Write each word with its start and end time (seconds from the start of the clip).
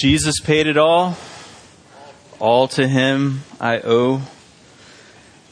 Jesus 0.00 0.38
paid 0.38 0.68
it 0.68 0.76
all. 0.76 1.16
All 2.38 2.68
to 2.68 2.86
him 2.86 3.42
I 3.60 3.80
owe. 3.80 4.22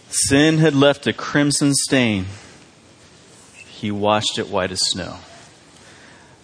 Sin 0.09 0.59
had 0.59 0.73
left 0.73 1.09
a 1.09 1.13
crimson 1.13 1.75
stain. 1.75 2.27
He 3.67 3.91
washed 3.91 4.39
it 4.39 4.49
white 4.49 4.71
as 4.71 4.89
snow. 4.89 5.17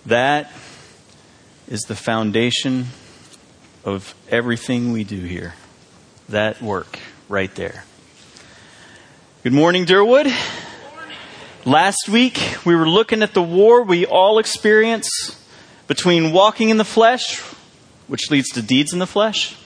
That 0.05 0.51
is 1.69 1.83
the 1.83 1.95
foundation 1.95 2.87
of 3.85 4.17
everything 4.29 4.91
we 4.91 5.05
do 5.05 5.21
here. 5.21 5.55
That 6.29 6.61
work 6.61 6.99
right 7.29 7.55
there. 7.55 7.85
Good 9.45 9.53
morning, 9.53 9.85
Durwood. 9.85 10.27
Last 11.65 12.09
week, 12.09 12.41
we 12.65 12.75
were 12.75 12.89
looking 12.89 13.23
at 13.23 13.33
the 13.33 13.43
war 13.43 13.85
we 13.85 14.07
all 14.07 14.41
experience 14.41 15.41
between 15.87 16.33
walking 16.33 16.71
in 16.71 16.79
the 16.79 16.85
flesh, 16.85 17.41
which 18.13 18.31
leads 18.31 18.51
to 18.51 18.61
deeds 18.61 18.93
in 18.93 18.99
the 18.99 19.07
flesh, 19.07 19.57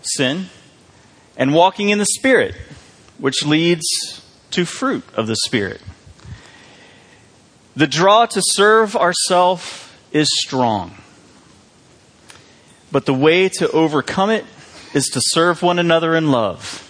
sin, 0.00 0.46
and 1.36 1.52
walking 1.52 1.88
in 1.88 1.98
the 1.98 2.06
Spirit, 2.06 2.54
which 3.18 3.44
leads 3.44 3.84
to 4.52 4.64
fruit 4.64 5.02
of 5.12 5.26
the 5.26 5.34
Spirit. 5.44 5.80
The 7.74 7.88
draw 7.88 8.26
to 8.26 8.40
serve 8.40 8.94
ourself 8.94 10.00
is 10.12 10.28
strong. 10.38 10.98
But 12.92 13.06
the 13.06 13.14
way 13.14 13.48
to 13.58 13.68
overcome 13.72 14.30
it 14.30 14.44
is 14.94 15.06
to 15.06 15.20
serve 15.20 15.62
one 15.62 15.80
another 15.80 16.14
in 16.14 16.30
love. 16.30 16.88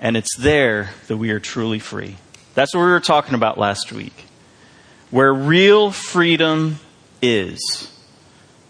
And 0.00 0.16
it's 0.16 0.36
there 0.36 0.90
that 1.06 1.18
we 1.18 1.30
are 1.30 1.38
truly 1.38 1.78
free. 1.78 2.16
That's 2.54 2.74
what 2.74 2.80
we 2.80 2.90
were 2.90 2.98
talking 2.98 3.34
about 3.34 3.58
last 3.58 3.92
week. 3.92 4.24
Where 5.12 5.32
real 5.32 5.92
freedom 5.92 6.80
is, 7.22 7.93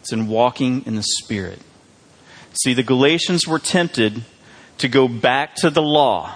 it's 0.04 0.12
in 0.12 0.28
walking 0.28 0.84
in 0.84 0.96
the 0.96 1.02
Spirit. 1.02 1.58
See, 2.52 2.74
the 2.74 2.82
Galatians 2.82 3.48
were 3.48 3.58
tempted 3.58 4.22
to 4.76 4.86
go 4.86 5.08
back 5.08 5.54
to 5.56 5.70
the 5.70 5.80
law, 5.80 6.34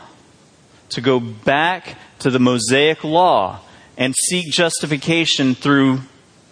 to 0.89 1.03
go 1.03 1.21
back 1.21 1.99
to 2.21 2.31
the 2.31 2.39
Mosaic 2.39 3.05
law 3.05 3.61
and 3.99 4.15
seek 4.17 4.51
justification 4.51 5.55
through 5.55 6.01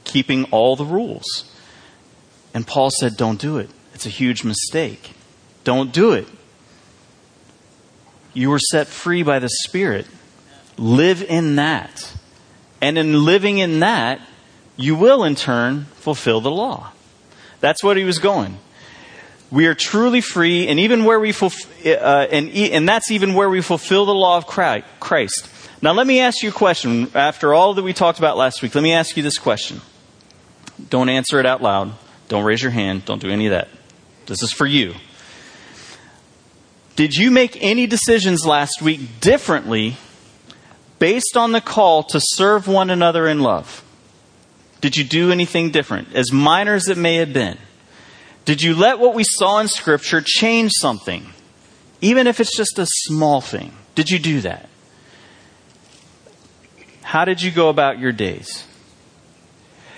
keeping 0.05 0.45
all 0.51 0.77
the 0.77 0.85
rules. 0.85 1.51
And 2.53 2.67
Paul 2.67 2.91
said, 2.91 3.17
Don't 3.17 3.41
do 3.41 3.57
it. 3.57 3.71
It's 3.95 4.05
a 4.05 4.11
huge 4.11 4.45
mistake. 4.45 5.13
Don't 5.65 5.95
do 5.95 6.13
it. 6.13 6.29
You 8.35 8.51
were 8.51 8.59
set 8.59 8.89
free 8.89 9.23
by 9.23 9.39
the 9.39 9.49
Spirit. 9.49 10.07
Live 10.77 11.23
in 11.23 11.57
that. 11.57 12.13
And 12.83 12.99
in 12.99 13.25
living 13.25 13.57
in 13.57 13.81
that, 13.81 14.21
you 14.77 14.95
will 14.95 15.25
in 15.25 15.35
turn 15.35 15.87
fulfill 15.95 16.43
the 16.43 16.51
law. 16.51 16.93
That's 17.61 17.83
what 17.83 17.97
he 17.97 18.05
was 18.05 18.19
going. 18.19 18.59
We 19.51 19.67
are 19.67 19.75
truly 19.75 20.21
free, 20.21 20.67
and 20.69 20.81
even 20.81 21.05
where 21.05 21.21
we 21.21 21.33
fulfill, 21.33 21.97
uh, 22.01 22.27
and, 22.31 22.51
and 22.51 22.89
that's 22.89 23.11
even 23.11 23.35
where 23.35 23.49
we 23.49 23.61
fulfill 23.61 24.05
the 24.05 24.15
law 24.15 24.37
of 24.37 24.47
Christ. 24.47 25.49
Now, 25.83 25.93
let 25.93 26.07
me 26.07 26.21
ask 26.21 26.43
you 26.43 26.49
a 26.49 26.53
question. 26.53 27.11
After 27.15 27.55
all 27.55 27.75
that 27.75 27.83
we 27.83 27.93
talked 27.93 28.19
about 28.19 28.37
last 28.37 28.63
week, 28.63 28.75
let 28.75 28.83
me 28.83 28.93
ask 28.93 29.17
you 29.17 29.23
this 29.23 29.39
question. 29.39 29.81
Don't 30.91 31.09
answer 31.09 31.39
it 31.39 31.47
out 31.47 31.63
loud. 31.63 31.93
Don't 32.29 32.45
raise 32.45 32.63
your 32.63 32.73
hand. 32.73 33.05
Don't 33.05 33.21
do 33.21 33.31
any 33.31 33.47
of 33.47 33.53
that. 33.53 33.69
This 34.27 34.43
is 34.43 34.53
for 34.53 34.67
you. 34.67 34.95
Did 36.97 37.15
you 37.15 37.31
make 37.31 37.63
any 37.63 37.87
decisions 37.87 38.45
last 38.45 38.83
week 38.83 39.21
differently 39.21 39.97
based 40.99 41.37
on 41.37 41.53
the 41.53 41.61
call 41.61 42.03
to 42.05 42.21
serve 42.21 42.67
one 42.67 42.91
another 42.91 43.29
in 43.29 43.41
love? 43.41 43.85
Did 44.87 44.97
you 44.97 45.03
do 45.03 45.33
anything 45.33 45.73
different, 45.73 46.15
as 46.15 46.31
minor 46.31 46.75
as 46.75 46.87
it 46.87 46.97
may 46.97 47.17
have 47.17 47.33
been? 47.33 47.59
Did 48.45 48.63
you 48.63 48.73
let 48.73 49.01
what 49.01 49.15
we 49.15 49.25
saw 49.25 49.59
in 49.59 49.67
Scripture 49.67 50.23
change 50.25 50.71
something, 50.77 51.27
even 52.01 52.29
if 52.29 52.39
it's 52.39 52.57
just 52.57 52.79
a 52.79 52.87
small 52.87 53.41
thing? 53.41 53.73
Did 53.97 54.13
you 54.13 54.21
do 54.21 54.43
that? 54.43 54.69
How 57.03 57.25
did 57.25 57.43
you 57.43 57.51
go 57.51 57.69
about 57.69 57.99
your 57.99 58.13
days? 58.13 58.65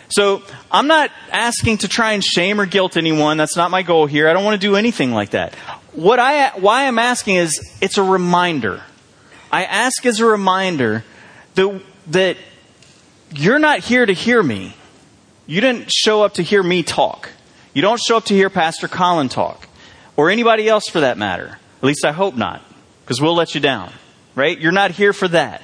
So 0.09 0.43
I'm 0.73 0.87
not 0.87 1.11
asking 1.31 1.79
to 1.79 1.89
try 1.89 2.13
and 2.13 2.25
shame 2.25 2.59
or 2.59 2.65
guilt 2.65 2.97
anyone. 2.97 3.37
That's 3.37 3.59
not 3.59 3.71
my 3.71 3.83
goal 3.83 4.07
here. 4.07 4.27
I 4.27 4.33
don't 4.33 4.43
want 4.43 4.59
to 4.59 4.67
do 4.67 4.75
anything 4.75 5.13
like 5.13 5.33
that. 5.33 5.55
What 5.93 6.19
I, 6.19 6.59
why 6.59 6.87
I'm 6.87 6.99
asking 6.99 7.37
is 7.37 7.61
it's 7.83 7.99
a 7.99 8.03
reminder. 8.03 8.83
I 9.53 9.65
ask 9.65 10.07
as 10.07 10.21
a 10.21 10.25
reminder 10.25 11.05
that, 11.57 11.83
that 12.07 12.39
you're 13.35 13.59
not 13.59 13.81
here 13.81 14.07
to 14.07 14.15
hear 14.15 14.43
me. 14.43 14.75
You 15.49 15.63
didn't 15.63 15.91
show 15.91 16.23
up 16.23 16.35
to 16.35 16.43
hear 16.43 16.63
me 16.63 16.83
talk. 16.83 17.31
You 17.73 17.81
don't 17.81 17.99
show 17.99 18.19
up 18.19 18.27
to 18.27 18.35
hear 18.35 18.51
Pastor 18.51 18.87
Colin 18.87 19.31
talk. 19.31 19.67
Or 20.15 20.29
anybody 20.29 20.69
else 20.69 20.85
for 20.89 21.01
that 21.01 21.17
matter. 21.17 21.59
At 21.79 21.85
least 21.85 22.05
I 22.05 22.13
hope 22.13 22.37
not. 22.37 22.63
Because 23.01 23.19
we'll 23.19 23.35
let 23.35 23.55
you 23.55 23.61
down. 23.63 23.91
Right? 24.35 24.59
You're 24.61 24.73
not 24.73 24.91
here 24.91 25.15
for 25.15 25.27
that. 25.29 25.63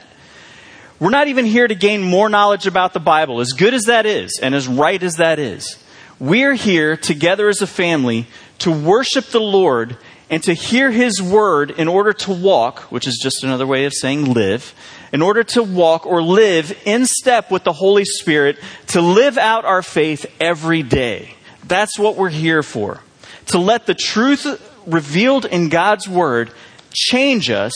We're 0.98 1.10
not 1.10 1.28
even 1.28 1.44
here 1.44 1.68
to 1.68 1.74
gain 1.74 2.00
more 2.00 2.30
knowledge 2.30 2.66
about 2.66 2.94
the 2.94 3.00
Bible, 3.00 3.40
as 3.40 3.52
good 3.52 3.74
as 3.74 3.82
that 3.82 4.06
is, 4.06 4.40
and 4.42 4.54
as 4.54 4.66
right 4.66 5.02
as 5.02 5.16
that 5.16 5.38
is. 5.38 5.76
We're 6.18 6.54
here 6.54 6.96
together 6.96 7.50
as 7.50 7.60
a 7.60 7.66
family 7.66 8.26
to 8.60 8.70
worship 8.70 9.26
the 9.26 9.40
Lord 9.40 9.98
and 10.30 10.42
to 10.44 10.54
hear 10.54 10.90
His 10.90 11.20
word 11.20 11.72
in 11.72 11.88
order 11.88 12.14
to 12.14 12.32
walk, 12.32 12.80
which 12.90 13.06
is 13.06 13.20
just 13.22 13.44
another 13.44 13.66
way 13.66 13.84
of 13.84 13.92
saying 13.92 14.32
live, 14.32 14.74
in 15.14 15.22
order 15.22 15.44
to 15.44 15.62
walk 15.62 16.06
or 16.06 16.20
live 16.20 16.76
in 16.84 17.06
step 17.06 17.48
with 17.48 17.62
the 17.62 17.72
Holy 17.72 18.04
Spirit, 18.04 18.58
to 18.88 19.00
live 19.00 19.38
out 19.38 19.64
our 19.64 19.80
faith 19.80 20.26
every 20.40 20.82
day. 20.82 21.36
That's 21.68 21.96
what 21.96 22.16
we're 22.16 22.30
here 22.30 22.64
for. 22.64 23.00
To 23.46 23.58
let 23.58 23.86
the 23.86 23.94
truth 23.94 24.44
revealed 24.86 25.44
in 25.44 25.68
God's 25.68 26.08
word 26.08 26.50
change 26.92 27.48
us 27.48 27.72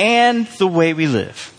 and 0.00 0.48
the 0.58 0.66
way 0.66 0.94
we 0.94 1.06
live 1.06 1.52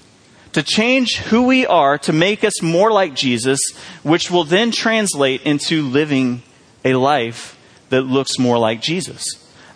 to 0.51 0.63
change 0.63 1.17
who 1.17 1.43
we 1.43 1.65
are 1.65 1.97
to 1.97 2.13
make 2.13 2.45
us 2.45 2.61
more 2.61 2.89
like 2.89 3.13
Jesus, 3.13 3.59
which 4.03 4.31
will 4.31 4.45
then 4.45 4.71
translate 4.71 5.41
into 5.41 5.81
living 5.81 6.43
a 6.85 6.93
life 6.93 7.57
that 7.89 8.03
looks 8.03 8.39
more 8.39 8.57
like 8.57 8.81
Jesus. 8.81 9.25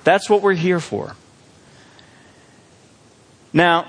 That's 0.06 0.30
what 0.30 0.42
we're 0.42 0.54
here 0.54 0.80
for. 0.80 1.18
Now, 3.52 3.88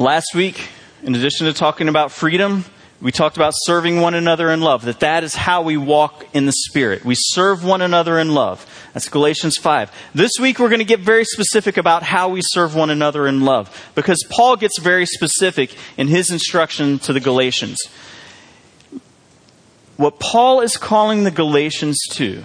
last 0.00 0.34
week, 0.34 0.70
in 1.02 1.14
addition 1.14 1.46
to 1.46 1.52
talking 1.52 1.86
about 1.86 2.10
freedom, 2.10 2.64
we 3.02 3.12
talked 3.12 3.36
about 3.36 3.52
serving 3.54 4.00
one 4.00 4.14
another 4.14 4.50
in 4.50 4.62
love, 4.62 4.86
that 4.86 5.00
that 5.00 5.24
is 5.24 5.34
how 5.34 5.60
we 5.60 5.76
walk 5.76 6.26
in 6.32 6.46
the 6.46 6.52
Spirit. 6.52 7.04
We 7.04 7.14
serve 7.16 7.62
one 7.64 7.82
another 7.82 8.18
in 8.18 8.32
love. 8.34 8.66
That's 8.94 9.10
Galatians 9.10 9.58
5. 9.58 9.92
This 10.14 10.32
week 10.40 10.58
we're 10.58 10.70
going 10.70 10.80
to 10.80 10.86
get 10.86 11.00
very 11.00 11.24
specific 11.24 11.76
about 11.76 12.02
how 12.02 12.30
we 12.30 12.40
serve 12.42 12.74
one 12.74 12.88
another 12.88 13.26
in 13.26 13.42
love, 13.42 13.90
because 13.94 14.24
Paul 14.30 14.56
gets 14.56 14.78
very 14.78 15.04
specific 15.04 15.74
in 15.98 16.08
his 16.08 16.30
instruction 16.30 16.98
to 17.00 17.12
the 17.12 17.20
Galatians. 17.20 17.78
What 19.98 20.18
Paul 20.18 20.62
is 20.62 20.78
calling 20.78 21.24
the 21.24 21.30
Galatians 21.30 22.00
to, 22.12 22.42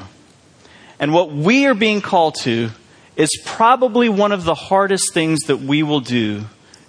and 1.00 1.14
what 1.14 1.32
we 1.32 1.66
are 1.68 1.74
being 1.74 2.02
called 2.02 2.36
to, 2.42 2.72
is 3.16 3.30
probably 3.46 4.10
one 4.10 4.34
of 4.34 4.44
the 4.44 4.56
hardest 4.56 5.14
things 5.14 5.40
that 5.48 5.62
we 5.62 5.84
will 5.84 6.02
do 6.02 6.46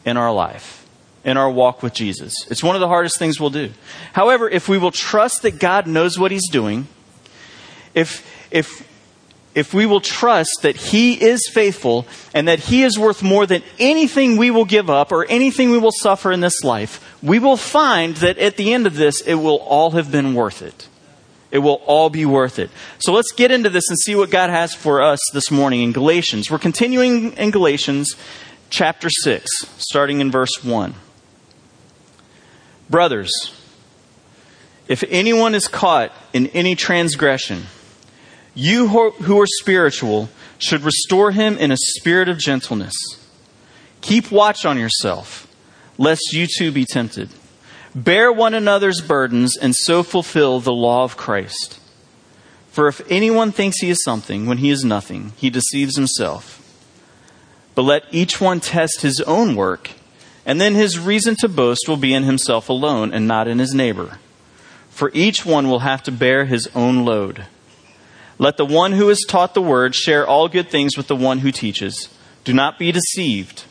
in 0.07 0.17
our 0.17 0.33
life 0.33 0.87
in 1.27 1.37
our 1.37 1.51
walk 1.51 1.83
with 1.83 1.93
Jesus. 1.93 2.33
It's 2.49 2.63
one 2.63 2.77
of 2.77 2.81
the 2.81 2.87
hardest 2.87 3.19
things 3.19 3.41
we'll 3.41 3.51
do. 3.51 3.73
However, 4.13 4.49
if 4.49 4.69
we 4.69 4.79
will 4.79 4.93
trust 4.93 5.43
that 5.43 5.59
God 5.59 5.89
knows 5.89 6.17
what 6.17 6.31
He's 6.31 6.49
doing, 6.49 6.87
if, 7.95 8.25
if, 8.53 8.89
if 9.53 9.75
we 9.75 9.87
will 9.87 10.01
trust 10.01 10.61
that 10.63 10.77
He 10.77 11.21
is 11.21 11.51
faithful 11.53 12.07
and 12.33 12.47
that 12.47 12.61
He 12.61 12.85
is 12.85 12.97
worth 12.97 13.25
more 13.25 13.45
than 13.45 13.65
anything 13.81 14.37
we 14.37 14.53
will 14.53 14.65
give 14.65 14.89
up 14.89 15.11
or 15.11 15.27
anything 15.27 15.73
we 15.73 15.79
will 15.79 15.91
suffer 15.91 16.31
in 16.31 16.41
this 16.41 16.63
life, 16.63 17.19
we 17.25 17.41
will 17.41 17.57
find 17.57 18.15
that 18.19 18.39
at 18.39 18.57
the 18.57 18.73
end 18.73 18.87
of 18.87 18.95
this, 18.95 19.21
it 19.23 19.35
will 19.35 19.59
all 19.59 19.91
have 19.91 20.13
been 20.13 20.33
worth 20.33 20.63
it. 20.63 20.89
It 21.51 21.59
will 21.59 21.83
all 21.87 22.09
be 22.09 22.27
worth 22.27 22.61
it. 22.61 22.71
So 22.99 23.13
let's 23.13 23.33
get 23.33 23.51
into 23.51 23.71
this 23.71 23.89
and 23.89 23.99
see 23.99 24.15
what 24.15 24.31
God 24.31 24.51
has 24.51 24.75
for 24.75 25.03
us 25.03 25.19
this 25.33 25.51
morning 25.51 25.83
in 25.83 25.93
Galatians. 25.93 26.51
We're 26.51 26.59
continuing 26.59 27.33
in 27.33 27.51
Galatians 27.51 28.15
chapter 28.71 29.09
6, 29.09 29.47
starting 29.79 30.21
in 30.21 30.31
verse 30.31 30.63
1. 30.63 30.95
Brothers, 32.89 33.31
if 34.89 35.03
anyone 35.09 35.55
is 35.55 35.67
caught 35.67 36.13
in 36.33 36.47
any 36.49 36.75
transgression, 36.77 37.65
you 38.55 38.89
who 38.89 39.41
are 39.41 39.47
spiritual 39.47 40.29
should 40.59 40.83
restore 40.83 41.33
him 41.33 41.59
in 41.59 41.71
a 41.71 41.77
spirit 41.77 42.29
of 42.29 42.39
gentleness. 42.39 42.95
Keep 44.01 44.31
watch 44.31 44.65
on 44.65 44.79
yourself, 44.79 45.47
lest 45.99 46.33
you 46.33 46.47
too 46.47 46.71
be 46.71 46.85
tempted. 46.85 47.29
Bear 47.95 48.31
one 48.31 48.55
another's 48.55 49.01
burdens 49.01 49.57
and 49.57 49.75
so 49.75 50.03
fulfill 50.03 50.61
the 50.61 50.73
law 50.73 51.03
of 51.03 51.17
Christ. 51.17 51.81
For 52.71 52.89
if 52.89 53.01
anyone 53.11 53.53
thinks 53.53 53.81
he 53.81 53.91
is 53.91 54.05
something 54.05 54.47
when 54.47 54.59
he 54.59 54.71
is 54.71 54.85
nothing, 54.85 55.33
he 55.37 55.51
deceives 55.51 55.97
himself. 55.97 56.56
But 57.77 57.83
let 57.83 58.03
each 58.11 58.41
one 58.41 58.59
test 58.59 59.03
his 59.03 59.21
own 59.21 59.55
work 59.55 59.91
and 60.47 60.61
then 60.61 60.77
his 60.77 60.99
reason 60.99 61.35
to 61.41 61.49
boast 61.49 61.89
will 61.89 61.97
be 61.97 62.15
in 62.15 62.23
himself 62.23 62.69
alone 62.69 63.13
and 63.13 63.27
not 63.27 63.49
in 63.49 63.59
his 63.59 63.75
neighbor. 63.75 64.19
for 64.97 65.11
each 65.13 65.45
one 65.45 65.69
will 65.69 65.81
have 65.81 66.03
to 66.03 66.11
bear 66.11 66.47
his 66.47 66.71
own 66.75 67.05
load. 67.05 67.45
Let 68.39 68.57
the 68.57 68.65
one 68.65 68.93
who 68.93 69.11
is 69.11 69.27
taught 69.29 69.53
the 69.53 69.61
word 69.61 69.95
share 69.95 70.27
all 70.27 70.49
good 70.49 70.71
things 70.71 70.97
with 70.97 71.07
the 71.07 71.15
one 71.15 71.41
who 71.41 71.53
teaches. 71.53 72.09
Do 72.45 72.55
not 72.55 72.79
be 72.79 72.93
deceived. 72.93 73.65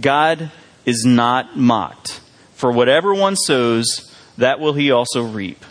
God 0.00 0.50
is 0.86 1.04
not 1.04 1.58
mocked. 1.58 2.20
For 2.54 2.72
whatever 2.72 3.12
one 3.12 3.36
sows, 3.36 4.10
that 4.38 4.60
will 4.60 4.72
he 4.72 4.90
also 4.90 5.22
reap. 5.22 5.62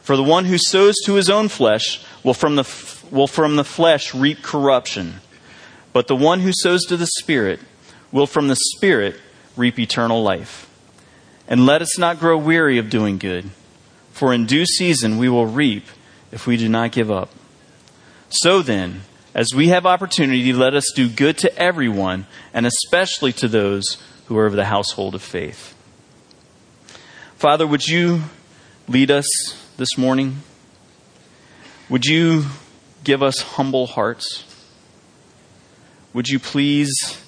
For 0.00 0.16
the 0.16 0.24
one 0.24 0.46
who 0.46 0.56
sows 0.56 0.94
to 1.04 1.16
his 1.16 1.28
own 1.28 1.48
flesh 1.48 2.02
will 2.24 2.32
from 2.32 2.56
the, 2.56 2.64
will 3.10 3.26
from 3.26 3.56
the 3.56 3.64
flesh 3.64 4.14
reap 4.14 4.42
corruption. 4.42 5.20
But 5.96 6.08
the 6.08 6.14
one 6.14 6.40
who 6.40 6.52
sows 6.52 6.84
to 6.88 6.98
the 6.98 7.06
Spirit 7.06 7.58
will 8.12 8.26
from 8.26 8.48
the 8.48 8.58
Spirit 8.76 9.18
reap 9.56 9.78
eternal 9.78 10.22
life. 10.22 10.68
And 11.48 11.64
let 11.64 11.80
us 11.80 11.98
not 11.98 12.20
grow 12.20 12.36
weary 12.36 12.76
of 12.76 12.90
doing 12.90 13.16
good 13.16 13.48
for 14.12 14.34
in 14.34 14.44
due 14.44 14.66
season 14.66 15.16
we 15.16 15.30
will 15.30 15.46
reap 15.46 15.86
if 16.30 16.46
we 16.46 16.58
do 16.58 16.68
not 16.68 16.92
give 16.92 17.10
up. 17.10 17.30
So 18.28 18.60
then, 18.60 19.04
as 19.34 19.54
we 19.54 19.68
have 19.68 19.86
opportunity, 19.86 20.52
let 20.52 20.74
us 20.74 20.92
do 20.94 21.08
good 21.08 21.38
to 21.38 21.58
everyone, 21.58 22.26
and 22.52 22.66
especially 22.66 23.32
to 23.32 23.48
those 23.48 23.96
who 24.26 24.36
are 24.36 24.44
of 24.44 24.52
the 24.52 24.66
household 24.66 25.14
of 25.14 25.22
faith. 25.22 25.74
Father, 27.36 27.66
would 27.66 27.88
you 27.88 28.20
lead 28.86 29.10
us 29.10 29.24
this 29.78 29.96
morning? 29.96 30.42
Would 31.88 32.04
you 32.04 32.44
give 33.02 33.22
us 33.22 33.40
humble 33.40 33.86
hearts? 33.86 34.45
Would 36.16 36.30
you 36.30 36.38
please 36.38 37.22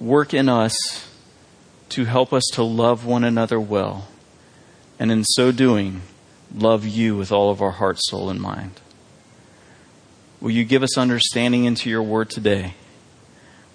work 0.00 0.34
in 0.34 0.48
us 0.48 1.08
to 1.90 2.04
help 2.04 2.32
us 2.32 2.42
to 2.54 2.64
love 2.64 3.06
one 3.06 3.22
another 3.22 3.60
well, 3.60 4.08
and 4.98 5.12
in 5.12 5.22
so 5.22 5.52
doing, 5.52 6.02
love 6.52 6.84
you 6.84 7.16
with 7.16 7.30
all 7.30 7.52
of 7.52 7.62
our 7.62 7.70
heart, 7.70 7.98
soul, 8.00 8.28
and 8.28 8.40
mind. 8.40 8.80
Will 10.40 10.50
you 10.50 10.64
give 10.64 10.82
us 10.82 10.98
understanding 10.98 11.64
into 11.64 11.88
your 11.88 12.02
word 12.02 12.28
today? 12.28 12.74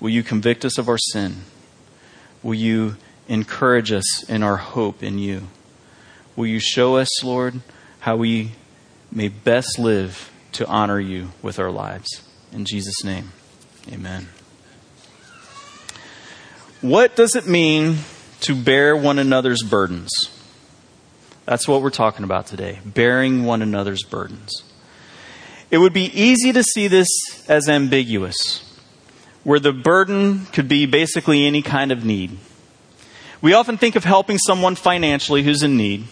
Will 0.01 0.09
you 0.09 0.23
convict 0.23 0.65
us 0.65 0.77
of 0.77 0.89
our 0.89 0.97
sin? 0.97 1.44
Will 2.44 2.56
you 2.56 2.97
encourage 3.29 3.94
us 3.94 4.23
in 4.23 4.44
our 4.44 4.57
hope 4.57 5.01
in 5.01 5.19
you? 5.19 5.47
Will 6.35 6.47
you 6.47 6.59
show 6.59 6.97
us, 6.97 7.23
Lord, 7.23 7.61
how 8.01 8.17
we 8.17 8.51
may 9.09 9.29
best 9.29 9.79
live 9.79 10.29
to 10.51 10.67
honor 10.67 11.00
you 11.00 11.29
with 11.41 11.59
our 11.59 11.71
lives? 11.71 12.09
In 12.51 12.65
Jesus' 12.65 13.06
name, 13.06 13.31
amen. 13.89 14.27
What 16.81 17.18
does 17.18 17.36
it 17.36 17.46
mean 17.46 17.98
to 18.42 18.56
bear 18.56 18.96
one 18.96 19.20
another's 19.20 19.62
burdens? 19.62 20.10
That's 21.46 21.68
what 21.68 21.81
we're 21.81 21.90
talking 21.90 22.24
about 22.24 22.48
today 22.48 22.80
bearing 22.86 23.44
one 23.44 23.62
another's 23.62 24.04
burdens. 24.04 24.64
It 25.70 25.80
would 25.80 25.92
be 25.92 26.06
easy 26.06 26.54
to 26.54 26.64
see 26.64 26.88
this 26.88 27.10
as 27.50 27.68
ambiguous, 27.68 28.64
where 29.44 29.60
the 29.60 29.74
burden 29.74 30.46
could 30.54 30.70
be 30.70 30.86
basically 30.86 31.46
any 31.46 31.62
kind 31.62 31.92
of 31.92 32.06
need. 32.06 32.38
We 33.42 33.54
often 33.54 33.78
think 33.78 33.98
of 33.98 34.06
helping 34.06 34.38
someone 34.38 34.76
financially 34.76 35.44
who's 35.44 35.62
in 35.62 35.76
need. 35.76 36.06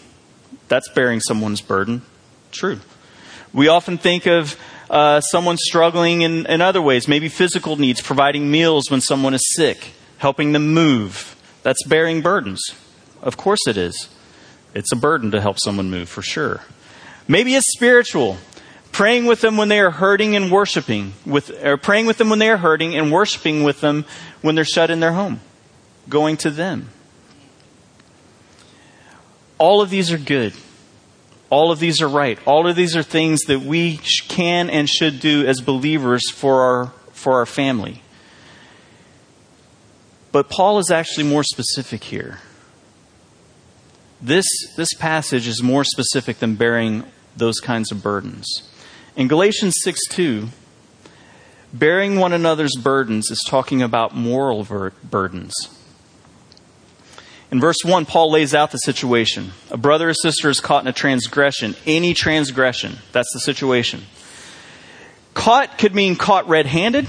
That's 0.68 0.90
bearing 0.90 1.20
someone's 1.20 1.62
burden. 1.62 2.02
True. 2.52 2.80
We 3.54 3.68
often 3.68 3.96
think 3.96 4.26
of 4.26 4.60
uh, 4.90 5.22
someone 5.22 5.56
struggling 5.56 6.20
in, 6.20 6.44
in 6.44 6.60
other 6.60 6.82
ways, 6.82 7.08
maybe 7.08 7.30
physical 7.30 7.76
needs, 7.76 8.02
providing 8.02 8.50
meals 8.50 8.90
when 8.90 9.00
someone 9.00 9.32
is 9.32 9.54
sick, 9.54 9.92
helping 10.18 10.52
them 10.52 10.72
move. 10.74 11.36
That's 11.62 11.82
bearing 11.84 12.20
burdens. 12.20 12.62
Of 13.22 13.36
course 13.36 13.66
it 13.66 13.76
is. 13.76 14.08
It's 14.74 14.92
a 14.92 14.96
burden 14.96 15.30
to 15.30 15.40
help 15.40 15.58
someone 15.58 15.90
move 15.90 16.08
for 16.08 16.22
sure. 16.22 16.62
Maybe 17.26 17.54
it's 17.54 17.72
spiritual. 17.72 18.38
Praying 18.92 19.26
with 19.26 19.40
them 19.40 19.56
when 19.56 19.68
they 19.68 19.80
are 19.80 19.90
hurting 19.90 20.34
and 20.34 20.50
worshiping 20.50 21.12
with, 21.26 21.50
or 21.64 21.76
praying 21.76 22.06
with 22.06 22.18
them 22.18 22.30
when 22.30 22.38
they 22.38 22.50
are 22.50 22.56
hurting 22.56 22.94
and 22.94 23.12
worshiping 23.12 23.62
with 23.62 23.80
them 23.80 24.04
when 24.40 24.54
they're 24.54 24.64
shut 24.64 24.90
in 24.90 25.00
their 25.00 25.12
home. 25.12 25.40
Going 26.08 26.36
to 26.38 26.50
them. 26.50 26.88
All 29.58 29.82
of 29.82 29.90
these 29.90 30.12
are 30.12 30.18
good. 30.18 30.54
All 31.50 31.70
of 31.70 31.80
these 31.80 32.00
are 32.02 32.08
right. 32.08 32.38
All 32.46 32.66
of 32.66 32.76
these 32.76 32.96
are 32.96 33.02
things 33.02 33.40
that 33.42 33.60
we 33.60 33.98
can 34.28 34.70
and 34.70 34.88
should 34.88 35.20
do 35.20 35.46
as 35.46 35.60
believers 35.60 36.30
for 36.30 36.62
our, 36.62 36.86
for 37.12 37.34
our 37.34 37.46
family. 37.46 38.02
But 40.32 40.48
Paul 40.50 40.78
is 40.78 40.90
actually 40.90 41.24
more 41.24 41.42
specific 41.42 42.04
here. 42.04 42.40
This, 44.20 44.46
this 44.76 44.92
passage 44.94 45.46
is 45.46 45.62
more 45.62 45.84
specific 45.84 46.38
than 46.38 46.56
bearing 46.56 47.04
those 47.36 47.60
kinds 47.60 47.92
of 47.92 48.02
burdens. 48.02 48.68
In 49.16 49.28
Galatians 49.28 49.74
6 49.82 50.06
2, 50.08 50.48
bearing 51.72 52.18
one 52.18 52.32
another's 52.32 52.76
burdens 52.76 53.30
is 53.30 53.44
talking 53.48 53.80
about 53.82 54.14
moral 54.14 54.64
ver- 54.64 54.92
burdens. 55.02 55.54
In 57.50 57.60
verse 57.60 57.78
1, 57.82 58.04
Paul 58.04 58.30
lays 58.30 58.54
out 58.54 58.72
the 58.72 58.78
situation. 58.78 59.52
A 59.70 59.78
brother 59.78 60.10
or 60.10 60.14
sister 60.14 60.50
is 60.50 60.60
caught 60.60 60.82
in 60.82 60.88
a 60.88 60.92
transgression, 60.92 61.76
any 61.86 62.12
transgression. 62.12 62.98
That's 63.12 63.32
the 63.32 63.40
situation. 63.40 64.02
Caught 65.32 65.78
could 65.78 65.94
mean 65.94 66.16
caught 66.16 66.46
red 66.48 66.66
handed. 66.66 67.06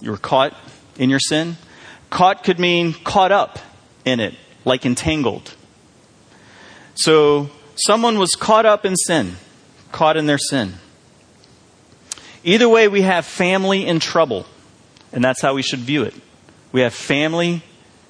You 0.00 0.10
were 0.10 0.16
caught 0.16 0.56
in 0.96 1.08
your 1.08 1.20
sin. 1.20 1.56
Caught 2.10 2.44
could 2.44 2.58
mean 2.58 2.94
caught 2.94 3.32
up 3.32 3.58
in 4.04 4.20
it, 4.20 4.34
like 4.64 4.86
entangled. 4.86 5.54
So 6.94 7.50
someone 7.76 8.18
was 8.18 8.30
caught 8.30 8.66
up 8.66 8.84
in 8.84 8.96
sin, 8.96 9.36
caught 9.92 10.16
in 10.16 10.26
their 10.26 10.38
sin. 10.38 10.74
Either 12.44 12.68
way, 12.68 12.88
we 12.88 13.02
have 13.02 13.26
family 13.26 13.86
in 13.86 14.00
trouble, 14.00 14.46
and 15.12 15.22
that's 15.22 15.40
how 15.42 15.54
we 15.54 15.62
should 15.62 15.80
view 15.80 16.02
it. 16.02 16.14
We 16.72 16.80
have 16.82 16.94
family 16.94 17.62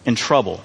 in 0.05 0.15
trouble. 0.15 0.63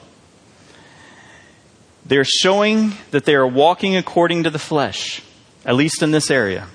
They're 2.06 2.26
showing 2.26 2.94
that 3.12 3.26
they 3.26 3.36
are 3.36 3.48
walking 3.48 3.96
according 3.96 4.44
to 4.44 4.50
the 4.50 4.60
flesh, 4.60 5.22
at 5.66 5.76
least 5.76 6.04
in 6.04 6.12
this 6.12 6.30
area. 6.30 6.68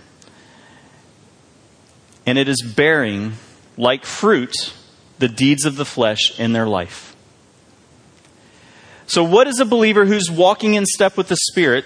And 2.26 2.38
it 2.38 2.48
is 2.48 2.62
bearing, 2.62 3.34
like 3.76 4.04
fruit, 4.04 4.72
the 5.18 5.28
deeds 5.28 5.64
of 5.64 5.76
the 5.76 5.84
flesh 5.84 6.38
in 6.38 6.52
their 6.52 6.66
life. 6.66 7.16
So, 9.06 9.24
what 9.24 9.46
is 9.46 9.58
a 9.58 9.64
believer 9.64 10.04
who's 10.04 10.30
walking 10.30 10.74
in 10.74 10.84
step 10.84 11.16
with 11.16 11.28
the 11.28 11.36
Spirit? 11.36 11.84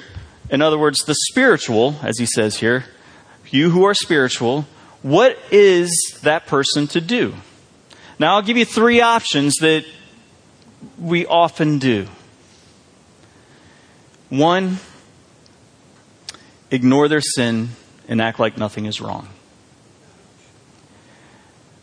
In 0.50 0.60
other 0.60 0.78
words, 0.78 1.04
the 1.04 1.14
spiritual, 1.30 1.96
as 2.02 2.18
he 2.18 2.26
says 2.26 2.58
here, 2.58 2.84
you 3.50 3.70
who 3.70 3.84
are 3.84 3.94
spiritual, 3.94 4.66
what 5.02 5.38
is 5.50 6.18
that 6.22 6.46
person 6.46 6.86
to 6.88 7.00
do? 7.00 7.34
Now, 8.18 8.34
I'll 8.34 8.42
give 8.42 8.56
you 8.56 8.64
three 8.64 9.00
options 9.00 9.54
that 9.60 9.84
we 10.98 11.26
often 11.26 11.78
do. 11.78 12.08
One, 14.28 14.78
ignore 16.70 17.08
their 17.08 17.20
sin 17.20 17.70
and 18.08 18.20
act 18.20 18.38
like 18.38 18.56
nothing 18.56 18.86
is 18.86 19.00
wrong. 19.00 19.28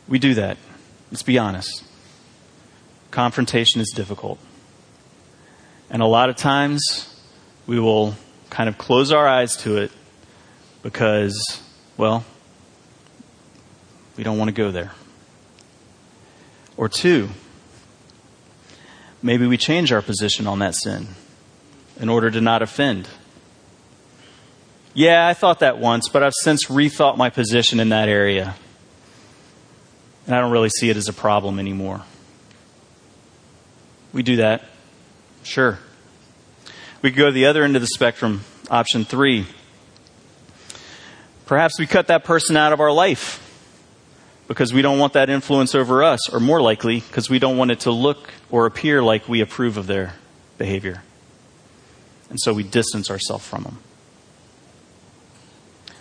We 0.07 0.19
do 0.19 0.33
that. 0.33 0.57
Let's 1.11 1.23
be 1.23 1.37
honest. 1.37 1.83
Confrontation 3.11 3.81
is 3.81 3.91
difficult. 3.95 4.39
And 5.89 6.01
a 6.01 6.05
lot 6.05 6.29
of 6.29 6.35
times 6.35 7.19
we 7.65 7.79
will 7.79 8.15
kind 8.49 8.69
of 8.69 8.77
close 8.77 9.11
our 9.11 9.27
eyes 9.27 9.57
to 9.57 9.77
it 9.77 9.91
because, 10.83 11.61
well, 11.97 12.23
we 14.17 14.23
don't 14.23 14.37
want 14.37 14.49
to 14.49 14.53
go 14.53 14.71
there. 14.71 14.91
Or 16.77 16.87
two, 16.87 17.29
maybe 19.21 19.47
we 19.47 19.57
change 19.57 19.91
our 19.91 20.01
position 20.01 20.47
on 20.47 20.59
that 20.59 20.75
sin 20.75 21.07
in 21.99 22.09
order 22.09 22.31
to 22.31 22.39
not 22.39 22.61
offend. 22.61 23.09
Yeah, 24.93 25.27
I 25.27 25.33
thought 25.33 25.59
that 25.59 25.77
once, 25.77 26.09
but 26.09 26.23
I've 26.23 26.33
since 26.41 26.65
rethought 26.65 27.17
my 27.17 27.29
position 27.29 27.79
in 27.79 27.89
that 27.89 28.09
area. 28.09 28.55
And 30.29 30.35
I 30.35 30.41
don't 30.41 30.51
really 30.51 30.69
see 30.69 30.91
it 30.91 30.95
as 30.95 31.07
a 31.07 31.13
problem 31.13 31.57
anymore. 31.57 32.03
We 34.13 34.21
do 34.21 34.35
that. 34.35 34.63
Sure. 35.41 35.79
We 37.01 37.09
could 37.09 37.17
go 37.17 37.25
to 37.25 37.31
the 37.31 37.47
other 37.47 37.63
end 37.63 37.75
of 37.75 37.81
the 37.81 37.87
spectrum, 37.87 38.41
option 38.69 39.05
three. 39.05 39.47
Perhaps 41.47 41.79
we 41.79 41.87
cut 41.87 42.05
that 42.09 42.25
person 42.25 42.55
out 42.57 42.73
of 42.73 42.79
our 42.79 42.91
life 42.91 43.43
because 44.47 44.71
we 44.71 44.83
don't 44.83 44.99
want 44.99 45.13
that 45.13 45.31
influence 45.31 45.73
over 45.73 46.03
us, 46.03 46.29
or 46.31 46.39
more 46.39 46.61
likely, 46.61 46.99
because 46.99 47.27
we 47.27 47.39
don't 47.39 47.57
want 47.57 47.71
it 47.71 47.79
to 47.79 47.91
look 47.91 48.31
or 48.51 48.67
appear 48.67 49.01
like 49.01 49.27
we 49.27 49.41
approve 49.41 49.77
of 49.77 49.87
their 49.87 50.13
behavior. 50.59 51.01
And 52.29 52.39
so 52.39 52.53
we 52.53 52.61
distance 52.61 53.09
ourselves 53.09 53.47
from 53.47 53.63
them. 53.63 53.79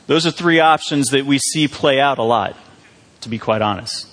Those 0.07 0.27
are 0.27 0.31
three 0.31 0.61
options 0.61 1.07
that 1.13 1.25
we 1.25 1.39
see 1.39 1.67
play 1.67 1.99
out 1.99 2.19
a 2.19 2.23
lot, 2.23 2.59
to 3.23 3.31
be 3.31 3.39
quite 3.39 3.63
honest. 3.63 4.07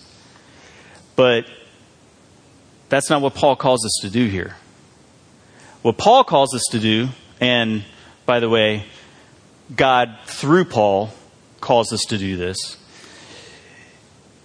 But 1.15 1.45
that's 2.89 3.09
not 3.09 3.21
what 3.21 3.35
Paul 3.35 3.55
calls 3.55 3.85
us 3.85 3.99
to 4.01 4.09
do 4.09 4.27
here. 4.27 4.55
What 5.81 5.97
Paul 5.97 6.23
calls 6.23 6.53
us 6.53 6.63
to 6.71 6.79
do, 6.79 7.09
and 7.39 7.83
by 8.25 8.39
the 8.39 8.49
way, 8.49 8.85
God, 9.75 10.17
through 10.25 10.65
Paul, 10.65 11.11
calls 11.61 11.93
us 11.93 12.01
to 12.09 12.17
do 12.17 12.37
this, 12.37 12.77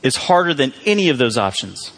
is 0.03 0.17
harder 0.17 0.55
than 0.55 0.73
any 0.85 1.09
of 1.09 1.19
those 1.19 1.37
options. 1.37 1.93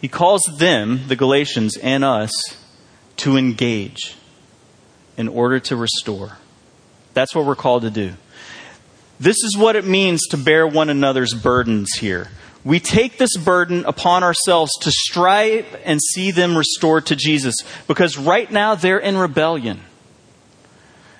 He 0.00 0.08
calls 0.08 0.42
them, 0.58 1.08
the 1.08 1.16
Galatians, 1.16 1.76
and 1.76 2.04
us, 2.04 2.30
to 3.18 3.36
engage 3.36 4.16
in 5.16 5.28
order 5.28 5.60
to 5.60 5.76
restore. 5.76 6.38
That's 7.12 7.34
what 7.34 7.44
we're 7.44 7.56
called 7.56 7.82
to 7.82 7.90
do. 7.90 8.14
This 9.20 9.36
is 9.44 9.56
what 9.56 9.76
it 9.76 9.84
means 9.84 10.26
to 10.28 10.36
bear 10.36 10.66
one 10.66 10.88
another's 10.88 11.34
burdens 11.34 11.92
here. 11.98 12.28
We 12.64 12.80
take 12.80 13.18
this 13.18 13.36
burden 13.36 13.84
upon 13.84 14.22
ourselves 14.22 14.72
to 14.80 14.90
strive 14.90 15.66
and 15.84 16.00
see 16.00 16.30
them 16.30 16.56
restored 16.56 17.06
to 17.06 17.16
Jesus 17.16 17.54
because 17.86 18.18
right 18.18 18.50
now 18.50 18.74
they're 18.74 18.98
in 18.98 19.16
rebellion. 19.16 19.80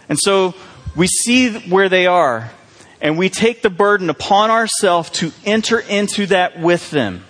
And 0.08 0.18
so 0.18 0.54
we 0.96 1.06
see 1.06 1.52
where 1.60 1.88
they 1.88 2.06
are 2.06 2.50
and 3.00 3.16
we 3.16 3.28
take 3.28 3.62
the 3.62 3.70
burden 3.70 4.10
upon 4.10 4.50
ourselves 4.50 5.10
to 5.10 5.32
enter 5.44 5.78
into 5.78 6.26
that 6.26 6.58
with 6.58 6.90
them 6.90 7.24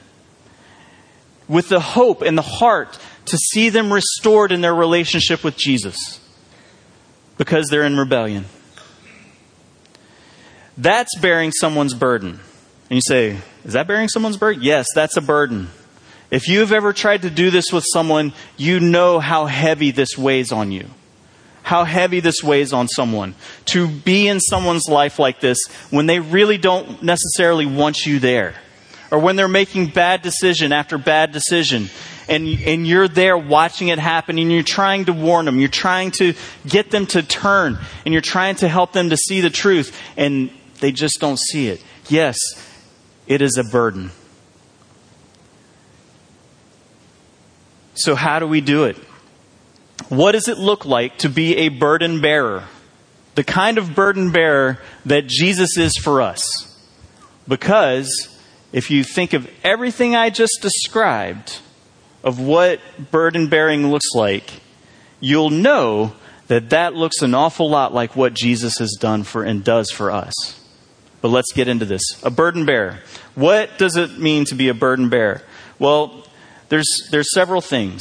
with 1.51 1.69
the 1.69 1.81
hope 1.81 2.23
and 2.23 2.39
the 2.39 2.43
heart 2.43 2.97
to 3.27 3.37
see 3.37 3.69
them 3.71 3.93
restored 3.93 4.53
in 4.53 4.61
their 4.61 4.75
relationship 4.75 5.43
with 5.43 5.57
Jesus 5.57 6.21
because 7.37 7.69
they're 7.69 7.83
in 7.83 7.97
rebellion. 7.97 8.45
That's 10.81 11.15
bearing 11.19 11.53
someone's 11.53 11.93
burden. 11.93 12.31
And 12.31 12.97
you 12.97 13.03
say, 13.07 13.37
is 13.65 13.75
that 13.75 13.87
bearing 13.87 14.09
someone's 14.09 14.39
burden? 14.39 14.63
Yes, 14.63 14.87
that's 14.95 15.19
a 15.19 15.21
burden. 15.21 15.69
If 16.31 16.49
you've 16.49 16.73
ever 16.73 16.95
tried 16.95 17.23
to 17.23 17.31
do 17.31 17.51
this 17.51 17.71
with 17.71 17.85
someone, 17.93 18.33
you 18.57 18.81
know 18.81 19.19
how 19.19 19.45
heavy 19.45 19.91
this 19.91 20.17
weighs 20.17 20.53
on 20.53 20.73
you. 20.73 20.87
How 21.63 21.85
heavy 21.85 22.21
this 22.21 22.43
weighs 22.43 22.73
on 22.73 22.89
someone. 22.89 23.35
To 23.67 23.89
be 23.89 24.27
in 24.27 24.41
someone's 24.41 24.89
life 24.89 25.19
like 25.19 25.41
this 25.41 25.59
when 25.91 26.07
they 26.07 26.19
really 26.19 26.57
don't 26.57 27.03
necessarily 27.03 27.67
want 27.67 28.07
you 28.07 28.19
there. 28.19 28.55
Or 29.11 29.19
when 29.19 29.37
they're 29.37 29.49
making 29.49 29.89
bad 29.89 30.23
decision 30.23 30.73
after 30.73 30.97
bad 30.97 31.33
decision 31.33 31.91
and, 32.27 32.47
and 32.65 32.87
you're 32.87 33.09
there 33.09 33.37
watching 33.37 33.89
it 33.89 33.99
happen 33.99 34.39
and 34.39 34.51
you're 34.51 34.63
trying 34.63 35.07
to 35.07 35.13
warn 35.13 35.45
them. 35.45 35.59
You're 35.59 35.69
trying 35.69 36.13
to 36.13 36.35
get 36.67 36.91
them 36.91 37.07
to 37.09 37.23
turn 37.23 37.77
and 38.07 38.15
you're 38.15 38.23
trying 38.23 38.55
to 38.57 38.69
help 38.69 38.93
them 38.93 39.11
to 39.11 39.17
see 39.17 39.41
the 39.41 39.51
truth 39.51 39.95
and 40.17 40.51
they 40.81 40.93
just 40.93 41.21
don't 41.21 41.39
see 41.39 41.69
it. 41.69 41.83
Yes, 42.09 42.37
it 43.27 43.43
is 43.43 43.57
a 43.57 43.65
burden. 43.65 44.11
So, 47.95 48.15
how 48.15 48.39
do 48.39 48.47
we 48.47 48.61
do 48.61 48.85
it? 48.85 48.97
What 50.09 50.33
does 50.33 50.49
it 50.49 50.59
look 50.59 50.85
like 50.85 51.19
to 51.19 51.29
be 51.29 51.57
a 51.59 51.69
burden 51.69 52.21
bearer? 52.21 52.65
The 53.35 53.45
kind 53.45 53.79
of 53.79 53.95
burden 53.95 54.33
bearer 54.33 54.79
that 55.07 55.27
Jesus 55.27 55.77
is 55.77 55.97
for 55.97 56.21
us. 56.21 56.43
Because 57.47 58.39
if 58.73 58.91
you 58.91 59.05
think 59.05 59.33
of 59.33 59.49
everything 59.63 60.15
I 60.15 60.31
just 60.31 60.59
described 60.63 61.59
of 62.25 62.41
what 62.41 62.81
burden 63.11 63.49
bearing 63.49 63.91
looks 63.91 64.09
like, 64.15 64.51
you'll 65.21 65.51
know 65.51 66.15
that 66.49 66.71
that 66.71 66.95
looks 66.95 67.23
an 67.23 67.35
awful 67.35 67.71
lot 67.71 67.95
like 67.95 68.17
what 68.17 68.35
Jesus 68.35 68.79
has 68.79 68.97
done 68.99 69.23
for 69.23 69.45
and 69.45 69.63
does 69.63 69.91
for 69.91 70.11
us. 70.11 70.60
But 71.21 71.29
let's 71.29 71.53
get 71.53 71.69
into 71.69 71.85
this. 71.85 72.03
A 72.23 72.31
burden 72.31 72.65
bearer. 72.65 73.01
What 73.35 73.79
does 73.79 73.97
it 73.97 74.19
mean 74.19 74.45
to 74.47 74.55
be 74.55 74.69
a 74.69 74.75
burden 74.75 75.09
bearer? 75.09 75.43
Well, 75.79 76.27
there's, 76.69 77.09
there's 77.11 77.33
several 77.35 77.61
things. 77.61 78.01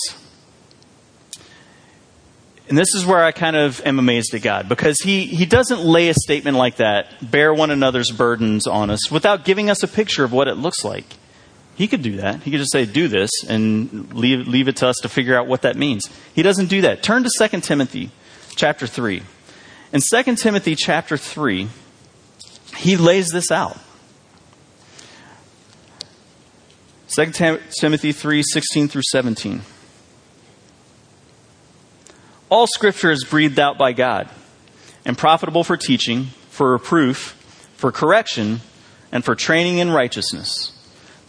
And 2.70 2.78
this 2.78 2.94
is 2.94 3.04
where 3.04 3.24
I 3.24 3.32
kind 3.32 3.56
of 3.56 3.82
am 3.84 3.98
amazed 3.98 4.36
at 4.36 4.44
God 4.44 4.70
because 4.70 5.00
he, 5.02 5.26
he 5.26 5.48
doesn't 5.48 5.82
lay 5.82 6.10
a 6.10 6.14
statement 6.14 6.56
like 6.56 6.76
that, 6.76 7.08
bear 7.32 7.52
one 7.52 7.72
another's 7.72 8.12
burdens 8.12 8.68
on 8.68 8.92
us, 8.92 9.10
without 9.10 9.44
giving 9.44 9.72
us 9.72 9.82
a 9.82 9.88
picture 9.88 10.24
of 10.24 10.32
what 10.32 10.48
it 10.48 10.56
looks 10.56 10.84
like. 10.84 11.06
He 11.76 11.88
could 11.88 12.04
do 12.04 12.18
that. 12.18 12.44
He 12.44 12.52
could 12.52 12.60
just 12.60 12.72
say, 12.72 12.86
do 12.86 13.08
this, 13.08 13.32
and 13.48 14.14
leave, 14.14 14.48
leave 14.48 14.68
it 14.68 14.76
to 14.78 14.88
us 14.88 14.98
to 15.02 15.10
figure 15.10 15.36
out 15.36 15.48
what 15.48 15.64
that 15.64 15.78
means. 15.78 16.10
He 16.36 16.44
doesn't 16.44 16.68
do 16.68 16.82
that. 16.82 17.02
Turn 17.02 17.24
to 17.24 17.48
2 17.48 17.62
Timothy 17.62 18.12
chapter 18.56 18.86
3. 18.86 19.24
In 19.92 20.02
2 20.02 20.36
Timothy 20.36 20.76
chapter 20.76 21.18
3, 21.18 21.70
he 22.76 22.98
lays 22.98 23.30
this 23.30 23.52
out. 23.52 23.78
2 27.16 27.60
Timothy 27.80 28.12
3 28.12 28.44
16 28.44 28.88
through 28.88 29.02
17. 29.12 29.62
All 32.50 32.68
scripture 32.68 33.12
is 33.12 33.24
breathed 33.24 33.60
out 33.60 33.78
by 33.78 33.94
God 33.94 34.30
and 35.06 35.18
profitable 35.18 35.64
for 35.64 35.78
teaching, 35.78 36.26
for 36.50 36.72
reproof, 36.72 37.36
for 37.76 37.92
correction, 37.92 38.62
and 39.12 39.24
for 39.24 39.36
training 39.36 39.78
in 39.78 39.92
righteousness, 39.92 40.72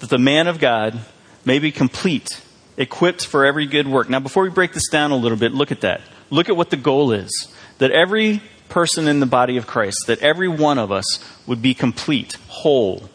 that 0.01 0.11
the 0.11 0.19
man 0.19 0.49
of 0.49 0.59
God 0.59 1.01
may 1.45 1.59
be 1.59 1.73
complete, 1.73 2.41
equipped 2.77 3.25
for 3.25 3.45
every 3.45 3.67
good 3.67 3.89
work. 3.89 4.09
Now, 4.09 4.21
before 4.21 4.43
we 4.43 4.51
break 4.51 4.73
this 4.73 4.89
down 4.89 5.11
a 5.11 5.17
little 5.17 5.39
bit, 5.39 5.53
look 5.53 5.73
at 5.73 5.83
that. 5.83 6.03
Look 6.31 6.49
at 6.49 6.57
what 6.57 6.71
the 6.71 6.77
goal 6.77 7.13
is 7.13 7.31
that 7.79 7.91
every 7.91 8.43
person 8.71 9.09
in 9.09 9.21
the 9.21 9.27
body 9.27 9.57
of 9.57 9.67
Christ, 9.67 10.05
that 10.07 10.21
every 10.21 10.49
one 10.49 10.79
of 10.79 10.91
us 10.91 11.05
would 11.47 11.61
be 11.61 11.75
complete, 11.75 12.39
whole, 12.49 13.11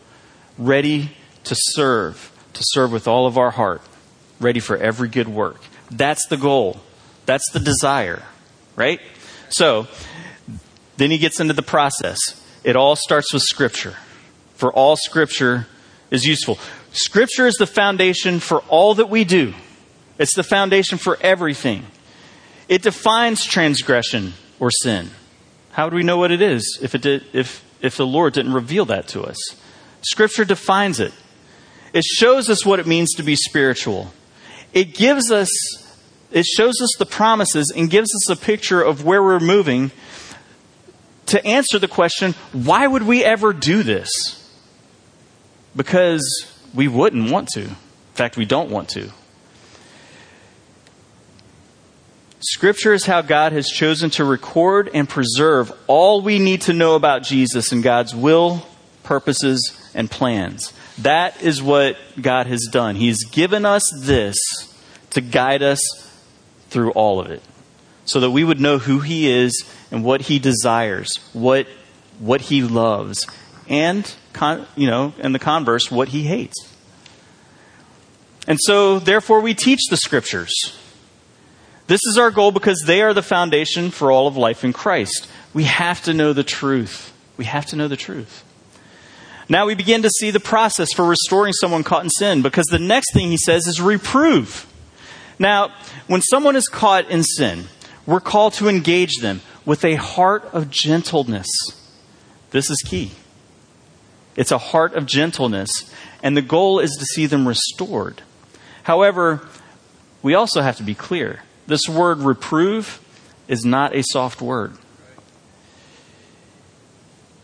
ready 0.57 1.11
to 1.45 1.55
serve, 1.57 2.31
to 2.53 2.61
serve 2.65 2.91
with 2.91 3.07
all 3.07 3.25
of 3.25 3.37
our 3.37 3.51
heart, 3.51 3.81
ready 4.39 4.59
for 4.59 4.77
every 4.77 5.09
good 5.09 5.27
work. 5.27 5.61
That's 5.89 6.27
the 6.27 6.37
goal. 6.37 6.79
That's 7.25 7.49
the 7.51 7.59
desire, 7.59 8.23
right? 8.75 8.99
So, 9.49 9.87
then 10.97 11.11
he 11.11 11.17
gets 11.17 11.39
into 11.39 11.53
the 11.53 11.61
process. 11.61 12.19
It 12.63 12.75
all 12.75 12.95
starts 12.95 13.33
with 13.33 13.43
Scripture. 13.43 13.95
For 14.55 14.71
all 14.71 14.95
Scripture 14.95 15.67
is 16.11 16.25
useful. 16.25 16.59
Scripture 16.91 17.47
is 17.47 17.55
the 17.55 17.67
foundation 17.67 18.39
for 18.39 18.59
all 18.69 18.95
that 18.95 19.09
we 19.09 19.23
do, 19.23 19.53
it's 20.17 20.35
the 20.35 20.43
foundation 20.43 20.97
for 20.97 21.17
everything. 21.21 21.85
It 22.67 22.81
defines 22.81 23.45
transgression 23.45 24.33
or 24.59 24.71
sin. 24.71 25.11
How 25.75 25.89
do 25.89 25.97
we 25.97 26.03
know 26.03 26.15
what 26.15 26.31
it 26.31 26.41
is 26.41 26.79
if, 26.81 26.95
it 26.95 27.01
did, 27.01 27.25
if, 27.33 27.61
if 27.81 27.97
the 27.97 28.07
Lord 28.07 28.31
didn't 28.31 28.53
reveal 28.53 28.85
that 28.85 29.09
to 29.09 29.23
us? 29.23 29.35
Scripture 30.03 30.45
defines 30.45 31.01
it. 31.01 31.11
It 31.91 32.05
shows 32.05 32.49
us 32.49 32.65
what 32.65 32.79
it 32.79 32.87
means 32.87 33.11
to 33.15 33.23
be 33.23 33.35
spiritual. 33.35 34.13
It 34.71 34.93
gives 34.93 35.33
us, 35.33 35.49
it 36.31 36.45
shows 36.45 36.75
us 36.81 36.95
the 36.97 37.05
promises 37.05 37.73
and 37.75 37.89
gives 37.89 38.15
us 38.15 38.29
a 38.29 38.37
picture 38.37 38.81
of 38.81 39.03
where 39.03 39.21
we're 39.21 39.41
moving 39.41 39.91
to 41.25 41.45
answer 41.45 41.77
the 41.77 41.89
question 41.89 42.35
why 42.53 42.87
would 42.87 43.03
we 43.03 43.25
ever 43.25 43.51
do 43.51 43.83
this? 43.83 44.49
Because 45.75 46.23
we 46.73 46.87
wouldn't 46.87 47.29
want 47.29 47.49
to. 47.55 47.63
In 47.63 47.75
fact, 48.13 48.37
we 48.37 48.45
don't 48.45 48.69
want 48.69 48.87
to. 48.91 49.11
Scripture 52.47 52.93
is 52.93 53.05
how 53.05 53.21
God 53.21 53.53
has 53.53 53.67
chosen 53.67 54.11
to 54.11 54.23
record 54.23 54.89
and 54.93 55.09
preserve 55.09 55.71
all 55.87 56.21
we 56.21 56.37
need 56.37 56.61
to 56.61 56.73
know 56.73 56.95
about 56.95 57.23
Jesus 57.23 57.71
and 57.71 57.81
God's 57.81 58.13
will, 58.13 58.65
purposes, 59.03 59.91
and 59.95 60.11
plans. 60.11 60.71
That 60.99 61.41
is 61.41 61.63
what 61.63 61.97
God 62.21 62.45
has 62.47 62.67
done. 62.71 62.95
He's 62.95 63.23
given 63.25 63.65
us 63.65 63.83
this 63.99 64.37
to 65.09 65.21
guide 65.21 65.63
us 65.63 65.81
through 66.69 66.91
all 66.91 67.19
of 67.19 67.31
it 67.31 67.41
so 68.05 68.19
that 68.19 68.29
we 68.29 68.43
would 68.43 68.61
know 68.61 68.77
who 68.77 68.99
He 68.99 69.27
is 69.27 69.65
and 69.89 70.03
what 70.03 70.21
He 70.21 70.37
desires, 70.37 71.17
what, 71.33 71.67
what 72.19 72.41
He 72.41 72.61
loves, 72.61 73.25
and, 73.67 74.13
con, 74.33 74.67
you 74.75 74.85
know, 74.85 75.13
in 75.17 75.31
the 75.31 75.39
converse, 75.39 75.89
what 75.89 76.09
He 76.09 76.23
hates. 76.23 76.71
And 78.47 78.59
so, 78.61 78.99
therefore, 78.99 79.41
we 79.41 79.55
teach 79.55 79.81
the 79.89 79.97
Scriptures. 79.97 80.53
This 81.87 82.01
is 82.09 82.17
our 82.17 82.31
goal 82.31 82.51
because 82.51 82.83
they 82.85 83.01
are 83.01 83.13
the 83.13 83.21
foundation 83.21 83.91
for 83.91 84.11
all 84.11 84.27
of 84.27 84.35
life 84.35 84.63
in 84.63 84.73
Christ. 84.73 85.27
We 85.53 85.65
have 85.65 86.01
to 86.03 86.13
know 86.13 86.33
the 86.33 86.43
truth. 86.43 87.13
We 87.37 87.45
have 87.45 87.67
to 87.67 87.75
know 87.75 87.87
the 87.87 87.97
truth. 87.97 88.43
Now 89.47 89.67
we 89.67 89.75
begin 89.75 90.01
to 90.01 90.09
see 90.09 90.31
the 90.31 90.39
process 90.39 90.91
for 90.93 91.05
restoring 91.05 91.53
someone 91.53 91.83
caught 91.83 92.03
in 92.03 92.09
sin 92.09 92.41
because 92.41 92.65
the 92.65 92.79
next 92.79 93.13
thing 93.13 93.29
he 93.29 93.37
says 93.37 93.67
is 93.67 93.79
reprove. 93.79 94.65
Now, 95.37 95.73
when 96.07 96.21
someone 96.21 96.55
is 96.55 96.67
caught 96.67 97.09
in 97.11 97.23
sin, 97.23 97.65
we're 98.07 98.21
called 98.21 98.53
to 98.53 98.67
engage 98.67 99.17
them 99.21 99.41
with 99.65 99.85
a 99.85 99.95
heart 99.95 100.45
of 100.53 100.71
gentleness. 100.71 101.47
This 102.51 102.69
is 102.69 102.81
key. 102.85 103.11
It's 104.35 104.51
a 104.51 104.57
heart 104.57 104.93
of 104.93 105.05
gentleness, 105.05 105.69
and 106.23 106.35
the 106.35 106.41
goal 106.41 106.79
is 106.79 106.95
to 106.97 107.05
see 107.05 107.25
them 107.25 107.47
restored. 107.47 108.21
However, 108.83 109.47
we 110.21 110.33
also 110.33 110.61
have 110.61 110.77
to 110.77 110.83
be 110.83 110.95
clear 110.95 111.41
this 111.67 111.87
word 111.89 112.19
reprove 112.19 113.01
is 113.47 113.65
not 113.65 113.95
a 113.95 114.03
soft 114.03 114.41
word, 114.41 114.73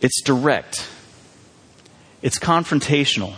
it's 0.00 0.22
direct, 0.22 0.88
it's 2.22 2.38
confrontational. 2.38 3.34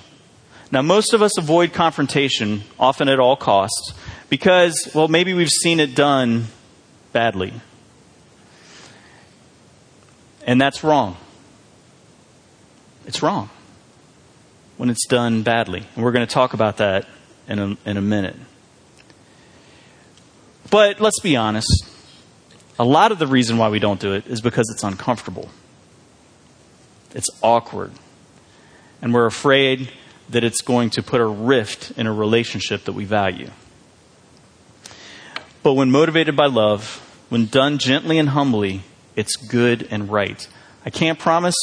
Now, 0.70 0.82
most 0.82 1.14
of 1.14 1.22
us 1.22 1.38
avoid 1.38 1.72
confrontation, 1.72 2.62
often 2.80 3.08
at 3.08 3.20
all 3.20 3.36
costs, 3.36 3.94
because, 4.28 4.90
well, 4.92 5.06
maybe 5.06 5.32
we've 5.32 5.48
seen 5.48 5.78
it 5.78 5.94
done 5.94 6.46
badly. 7.12 7.52
And 10.44 10.60
that's 10.60 10.82
wrong. 10.82 11.16
It's 13.06 13.22
wrong 13.22 13.50
when 14.76 14.90
it's 14.90 15.06
done 15.06 15.42
badly. 15.42 15.84
And 15.94 16.04
we're 16.04 16.12
going 16.12 16.26
to 16.26 16.32
talk 16.32 16.54
about 16.54 16.78
that 16.78 17.06
in 17.46 17.58
a, 17.58 17.76
in 17.86 17.96
a 17.96 18.02
minute. 18.02 18.36
But 20.71 21.00
let's 21.00 21.21
be 21.21 21.37
honest. 21.37 21.87
A 22.78 22.85
lot 22.85 23.12
of 23.12 23.18
the 23.18 23.26
reason 23.26 23.56
why 23.56 23.68
we 23.68 23.78
don't 23.78 24.00
do 24.00 24.12
it 24.12 24.26
is 24.26 24.40
because 24.40 24.68
it's 24.73 24.83
uncomfortable. 24.83 25.49
It's 27.14 27.28
awkward. 27.42 27.92
And 29.00 29.14
we're 29.14 29.26
afraid 29.26 29.90
that 30.30 30.42
it's 30.42 30.61
going 30.61 30.90
to 30.90 31.02
put 31.02 31.21
a 31.21 31.26
rift 31.26 31.92
in 31.97 32.06
a 32.06 32.12
relationship 32.12 32.85
that 32.85 32.92
we 32.92 33.04
value. 33.04 33.50
But 35.62 35.75
when 35.75 35.90
motivated 35.90 36.37
by 36.37 36.47
love, 36.47 37.00
when 37.28 37.47
done 37.47 37.78
gently 37.78 38.18
and 38.18 38.30
humbly, 38.30 38.83
it's 39.14 39.37
good 39.37 39.87
and 39.90 40.11
right. 40.11 40.47
I 40.85 40.90
can't 40.90 41.18
promise 41.18 41.56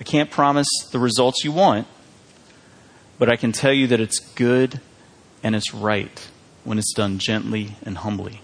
I 0.00 0.04
can't 0.04 0.30
promise 0.30 0.68
the 0.92 0.98
results 1.00 1.42
you 1.42 1.50
want, 1.50 1.88
but 3.18 3.28
I 3.28 3.34
can 3.34 3.50
tell 3.50 3.72
you 3.72 3.88
that 3.88 3.98
it's 3.98 4.20
good 4.20 4.80
and 5.42 5.56
it's 5.56 5.74
right 5.74 6.28
when 6.68 6.78
it's 6.78 6.92
done 6.92 7.18
gently 7.18 7.76
and 7.82 7.96
humbly. 7.96 8.42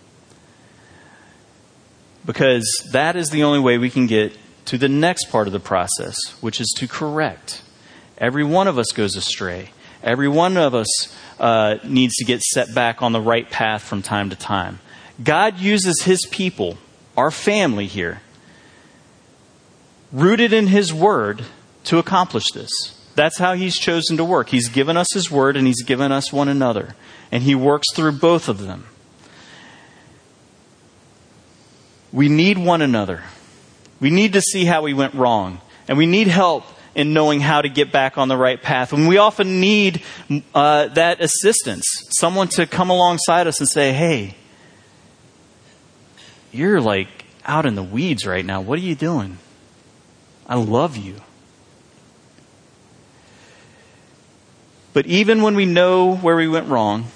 Because 2.24 2.64
that 2.92 3.16
is 3.16 3.28
the 3.28 3.42
only 3.42 3.60
way 3.60 3.76
we 3.76 3.90
can 3.90 4.06
get 4.06 4.32
to 4.64 4.78
the 4.78 4.88
next 4.88 5.26
part 5.26 5.46
of 5.46 5.52
the 5.52 5.60
process, 5.60 6.16
which 6.40 6.58
is 6.58 6.72
to 6.78 6.88
correct. 6.88 7.60
Every 8.16 8.42
one 8.42 8.66
of 8.66 8.78
us 8.78 8.92
goes 8.92 9.14
astray. 9.14 9.72
Every 10.02 10.28
one 10.28 10.56
of 10.56 10.74
us 10.74 11.14
uh, 11.38 11.76
needs 11.84 12.14
to 12.14 12.24
get 12.24 12.40
set 12.40 12.74
back 12.74 13.02
on 13.02 13.12
the 13.12 13.20
right 13.20 13.48
path 13.50 13.82
from 13.82 14.00
time 14.00 14.30
to 14.30 14.36
time. 14.36 14.80
God 15.22 15.58
uses 15.58 16.04
His 16.04 16.24
people, 16.30 16.78
our 17.18 17.30
family 17.30 17.86
here, 17.86 18.22
rooted 20.12 20.54
in 20.54 20.68
His 20.68 20.94
Word, 20.94 21.44
to 21.84 21.98
accomplish 21.98 22.44
this. 22.54 22.70
That's 23.14 23.38
how 23.38 23.54
He's 23.54 23.78
chosen 23.78 24.16
to 24.16 24.24
work. 24.24 24.48
He's 24.48 24.68
given 24.68 24.96
us 24.96 25.08
His 25.12 25.30
Word 25.30 25.56
and 25.56 25.66
He's 25.66 25.82
given 25.82 26.12
us 26.12 26.32
one 26.32 26.48
another. 26.48 26.94
And 27.30 27.42
He 27.42 27.54
works 27.54 27.86
through 27.94 28.12
both 28.12 28.48
of 28.48 28.58
them. 28.58 28.86
We 32.12 32.28
need 32.28 32.58
one 32.58 32.82
another. 32.82 33.22
We 34.00 34.10
need 34.10 34.34
to 34.34 34.40
see 34.40 34.64
how 34.64 34.82
we 34.82 34.94
went 34.94 35.14
wrong. 35.14 35.60
And 35.88 35.98
we 35.98 36.06
need 36.06 36.28
help 36.28 36.64
in 36.94 37.12
knowing 37.12 37.40
how 37.40 37.60
to 37.60 37.68
get 37.68 37.90
back 37.90 38.16
on 38.18 38.28
the 38.28 38.36
right 38.36 38.60
path. 38.60 38.92
And 38.92 39.08
we 39.08 39.18
often 39.18 39.60
need 39.60 40.02
uh, 40.54 40.88
that 40.88 41.20
assistance 41.20 41.84
someone 42.10 42.48
to 42.48 42.66
come 42.66 42.90
alongside 42.90 43.46
us 43.46 43.58
and 43.60 43.68
say, 43.68 43.92
hey, 43.92 44.36
you're 46.52 46.80
like 46.80 47.08
out 47.44 47.66
in 47.66 47.74
the 47.74 47.82
weeds 47.82 48.26
right 48.26 48.44
now. 48.44 48.60
What 48.60 48.78
are 48.78 48.82
you 48.82 48.94
doing? 48.94 49.38
I 50.46 50.56
love 50.56 50.96
you. 50.96 51.20
But 54.94 55.06
even 55.06 55.42
when 55.42 55.56
we 55.56 55.66
know 55.66 56.16
where 56.16 56.36
we 56.36 56.48
went 56.48 56.68
wrong, 56.68 57.06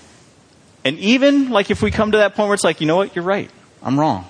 and 0.85 0.99
even 0.99 1.49
like 1.49 1.71
if 1.71 1.81
we 1.81 1.91
come 1.91 2.11
to 2.11 2.19
that 2.19 2.35
point 2.35 2.49
where 2.49 2.55
it's 2.55 2.65
like, 2.65 2.83
you 2.83 2.87
know 2.87 2.97
what, 2.97 3.17
you're 3.17 3.25
right, 3.25 3.51
I'm 3.83 3.99
wrong. 3.99 4.27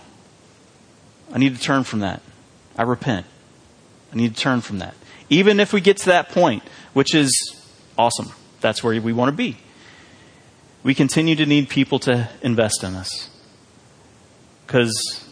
I 1.33 1.38
need 1.38 1.57
to 1.57 1.61
turn 1.61 1.83
from 1.83 2.00
that. 2.00 2.23
I 2.76 2.83
repent. 2.83 3.26
I 4.12 4.17
need 4.17 4.37
to 4.37 4.40
turn 4.40 4.61
from 4.61 4.78
that. 4.78 4.95
Even 5.31 5.61
if 5.61 5.73
we 5.73 5.81
get 5.81 5.97
to 5.99 6.07
that 6.07 6.28
point, 6.28 6.62
which 6.93 7.14
is 7.14 7.31
awesome, 7.99 8.33
that's 8.61 8.85
where 8.85 8.99
we 9.00 9.12
want 9.12 9.31
to 9.31 9.37
be. 9.37 9.57
We 10.83 10.95
continue 10.95 11.35
to 11.37 11.45
need 11.45 11.69
people 11.69 11.99
to 12.00 12.28
invest 12.43 12.85
in 12.85 12.95
us. 12.95 13.28
Because 14.67 15.26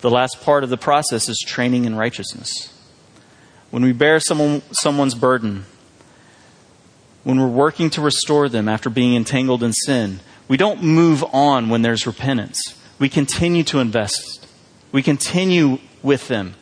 the 0.00 0.10
last 0.10 0.40
part 0.42 0.64
of 0.64 0.70
the 0.70 0.76
process 0.76 1.28
is 1.28 1.42
training 1.46 1.84
in 1.84 1.94
righteousness. 1.94 2.74
When 3.70 3.82
we 3.82 3.92
bear 3.92 4.20
someone, 4.20 4.62
someone's 4.72 5.14
burden, 5.14 5.66
when 7.28 7.38
we're 7.38 7.46
working 7.46 7.90
to 7.90 8.00
restore 8.00 8.48
them 8.48 8.70
after 8.70 8.88
being 8.88 9.14
entangled 9.14 9.62
in 9.62 9.70
sin, 9.70 10.18
we 10.48 10.56
don't 10.56 10.82
move 10.82 11.22
on 11.24 11.68
when 11.68 11.82
there's 11.82 12.06
repentance. 12.06 12.58
We 12.98 13.10
continue 13.10 13.64
to 13.64 13.80
invest. 13.80 14.46
We 14.92 15.02
continue 15.02 15.76
with 16.02 16.28
them 16.28 16.54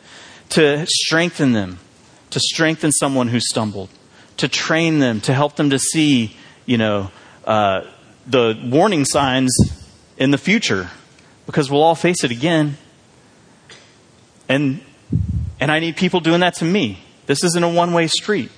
to 0.49 0.85
strengthen 0.85 1.53
them, 1.53 1.79
to 2.31 2.41
strengthen 2.41 2.91
someone 2.91 3.29
who 3.29 3.39
stumbled, 3.39 3.87
to 4.35 4.49
train 4.49 4.99
them, 4.99 5.21
to 5.21 5.33
help 5.33 5.55
them 5.55 5.69
to 5.69 5.79
see, 5.79 6.35
you 6.65 6.77
know, 6.77 7.11
uh, 7.45 7.83
the 8.25 8.59
warning 8.61 9.05
signs 9.05 9.55
in 10.17 10.31
the 10.31 10.37
future, 10.37 10.89
because 11.45 11.71
we'll 11.71 11.81
all 11.81 11.95
face 11.95 12.25
it 12.25 12.31
again. 12.31 12.75
And 14.49 14.81
and 15.61 15.71
I 15.71 15.79
need 15.79 15.95
people 15.95 16.19
doing 16.19 16.41
that 16.41 16.55
to 16.55 16.65
me. 16.65 16.99
This 17.25 17.41
isn't 17.45 17.63
a 17.63 17.69
one-way 17.69 18.07
street. 18.07 18.51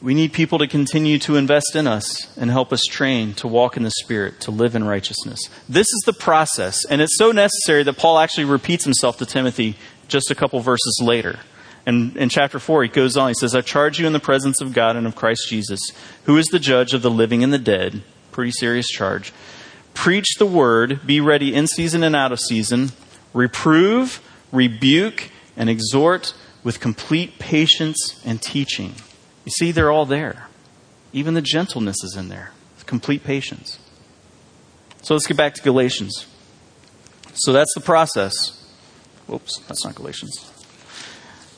We 0.00 0.14
need 0.14 0.32
people 0.32 0.58
to 0.60 0.68
continue 0.68 1.18
to 1.20 1.34
invest 1.34 1.74
in 1.74 1.88
us 1.88 2.36
and 2.36 2.52
help 2.52 2.72
us 2.72 2.82
train 2.84 3.34
to 3.34 3.48
walk 3.48 3.76
in 3.76 3.82
the 3.82 3.90
Spirit, 3.90 4.40
to 4.42 4.52
live 4.52 4.76
in 4.76 4.84
righteousness. 4.84 5.40
This 5.68 5.86
is 5.86 6.02
the 6.06 6.12
process, 6.12 6.84
and 6.84 7.00
it's 7.00 7.18
so 7.18 7.32
necessary 7.32 7.82
that 7.82 7.96
Paul 7.96 8.20
actually 8.20 8.44
repeats 8.44 8.84
himself 8.84 9.18
to 9.18 9.26
Timothy 9.26 9.76
just 10.06 10.30
a 10.30 10.36
couple 10.36 10.60
verses 10.60 11.00
later. 11.02 11.40
And 11.84 12.16
in 12.16 12.28
chapter 12.28 12.60
4, 12.60 12.84
he 12.84 12.88
goes 12.90 13.16
on, 13.16 13.28
he 13.28 13.34
says, 13.34 13.56
I 13.56 13.60
charge 13.60 13.98
you 13.98 14.06
in 14.06 14.12
the 14.12 14.20
presence 14.20 14.60
of 14.60 14.72
God 14.72 14.94
and 14.94 15.06
of 15.06 15.16
Christ 15.16 15.48
Jesus, 15.48 15.80
who 16.24 16.36
is 16.36 16.46
the 16.46 16.60
judge 16.60 16.94
of 16.94 17.02
the 17.02 17.10
living 17.10 17.42
and 17.42 17.52
the 17.52 17.58
dead. 17.58 18.02
Pretty 18.30 18.52
serious 18.52 18.88
charge. 18.88 19.32
Preach 19.94 20.36
the 20.38 20.46
word, 20.46 21.06
be 21.06 21.20
ready 21.20 21.52
in 21.52 21.66
season 21.66 22.04
and 22.04 22.14
out 22.14 22.30
of 22.30 22.38
season, 22.38 22.92
reprove, 23.34 24.20
rebuke, 24.52 25.30
and 25.56 25.68
exhort 25.68 26.34
with 26.62 26.78
complete 26.78 27.40
patience 27.40 28.22
and 28.24 28.40
teaching. 28.40 28.94
You 29.48 29.52
see, 29.52 29.72
they're 29.72 29.90
all 29.90 30.04
there. 30.04 30.46
Even 31.14 31.32
the 31.32 31.40
gentleness 31.40 32.04
is 32.04 32.16
in 32.16 32.28
there, 32.28 32.52
complete 32.84 33.24
patience. 33.24 33.78
So 35.00 35.14
let's 35.14 35.26
get 35.26 35.38
back 35.38 35.54
to 35.54 35.62
Galatians. 35.62 36.26
So 37.32 37.54
that's 37.54 37.72
the 37.74 37.80
process. 37.80 38.34
Whoops, 39.26 39.58
that's 39.66 39.86
not 39.86 39.94
Galatians. 39.94 40.52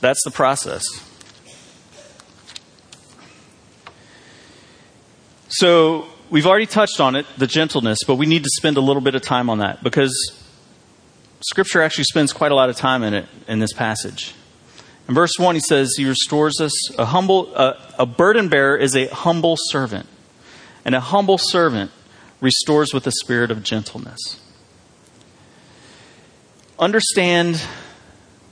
That's 0.00 0.22
the 0.22 0.31
process. 0.31 0.85
So 5.48 6.07
we've 6.31 6.46
already 6.46 6.66
touched 6.66 7.00
on 7.00 7.16
it, 7.16 7.26
the 7.38 7.48
gentleness, 7.48 7.98
but 8.07 8.14
we 8.14 8.26
need 8.26 8.44
to 8.44 8.50
spend 8.53 8.76
a 8.76 8.81
little 8.81 9.03
bit 9.03 9.16
of 9.16 9.22
time 9.22 9.50
on 9.50 9.59
that 9.59 9.83
because 9.83 10.14
Scripture 11.40 11.83
actually 11.83 12.05
spends 12.05 12.33
quite 12.33 12.53
a 12.53 12.55
lot 12.55 12.70
of 12.70 12.76
time 12.76 13.03
in 13.03 13.14
it 13.14 13.26
in 13.48 13.59
this 13.59 13.72
passage. 13.72 14.33
In 15.11 15.14
verse 15.14 15.40
1, 15.40 15.57
he 15.57 15.61
says, 15.61 15.94
He 15.96 16.07
restores 16.07 16.61
us. 16.61 16.96
A, 16.96 17.05
humble, 17.05 17.53
a 17.57 18.07
burden 18.07 18.49
bearer 18.49 18.77
is 18.77 18.94
a 18.94 19.09
humble 19.09 19.57
servant, 19.59 20.07
and 20.85 20.94
a 20.94 21.01
humble 21.01 21.37
servant 21.37 21.90
restores 22.40 22.94
with 22.94 23.09
a 23.09 23.11
spirit 23.11 23.51
of 23.51 23.64
gentleness. 23.64 24.38
Understand 26.79 27.61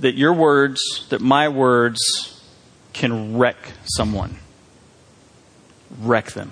that 0.01 0.16
your 0.16 0.33
words, 0.33 0.81
that 1.11 1.21
my 1.21 1.49
words, 1.49 2.42
can 2.92 3.38
wreck 3.38 3.75
someone. 3.85 4.38
Wreck 6.01 6.33
them. 6.33 6.51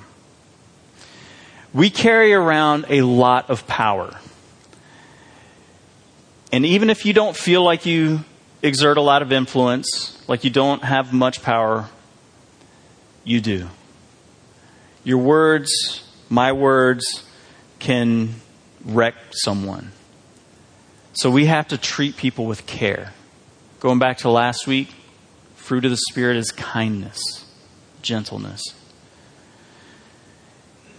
We 1.75 1.91
carry 1.91 2.33
around 2.33 2.87
a 2.89 3.01
lot 3.01 3.51
of 3.51 3.67
power. 3.67 4.21
And 6.53 6.65
even 6.65 6.91
if 6.91 7.05
you 7.05 7.13
don't 7.13 7.37
feel 7.37 7.65
like 7.65 7.87
you 7.87 8.21
exert 8.67 8.97
a 8.97 9.03
lot 9.03 9.23
of 9.23 9.33
influence, 9.33 10.23
like 10.29 10.45
you 10.45 10.51
don't 10.51 10.83
have 10.83 11.13
much 11.13 11.43
power, 11.43 11.89
you 13.25 13.41
do. 13.41 13.69
Your 15.05 15.19
words, 15.19 16.03
my 16.29 16.53
words, 16.53 17.25
can 17.79 18.35
wreck 18.85 19.15
someone. 19.31 19.93
So 21.15 21.31
we 21.31 21.47
have 21.47 21.69
to 21.69 21.79
treat 21.79 22.17
people 22.17 22.47
with 22.47 22.67
care. 22.67 23.13
Going 23.81 23.99
back 23.99 24.19
to 24.19 24.31
last 24.31 24.67
week, 24.67 24.89
fruit 25.55 25.85
of 25.85 25.91
the 25.91 25.97
Spirit 25.97 26.37
is 26.37 26.51
kindness, 26.51 27.21
gentleness. 28.03 28.63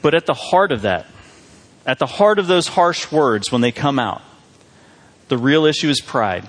But 0.02 0.16
at 0.16 0.26
the 0.26 0.34
heart 0.34 0.72
of 0.72 0.84
that, 0.84 1.06
at 1.86 2.00
the 2.00 2.06
heart 2.06 2.40
of 2.40 2.48
those 2.48 2.68
harsh 2.68 3.12
words 3.12 3.52
when 3.52 3.62
they 3.62 3.72
come 3.72 4.00
out, 4.00 4.22
the 5.28 5.38
real 5.38 5.66
issue 5.66 5.90
is 5.90 6.02
pride 6.02 6.48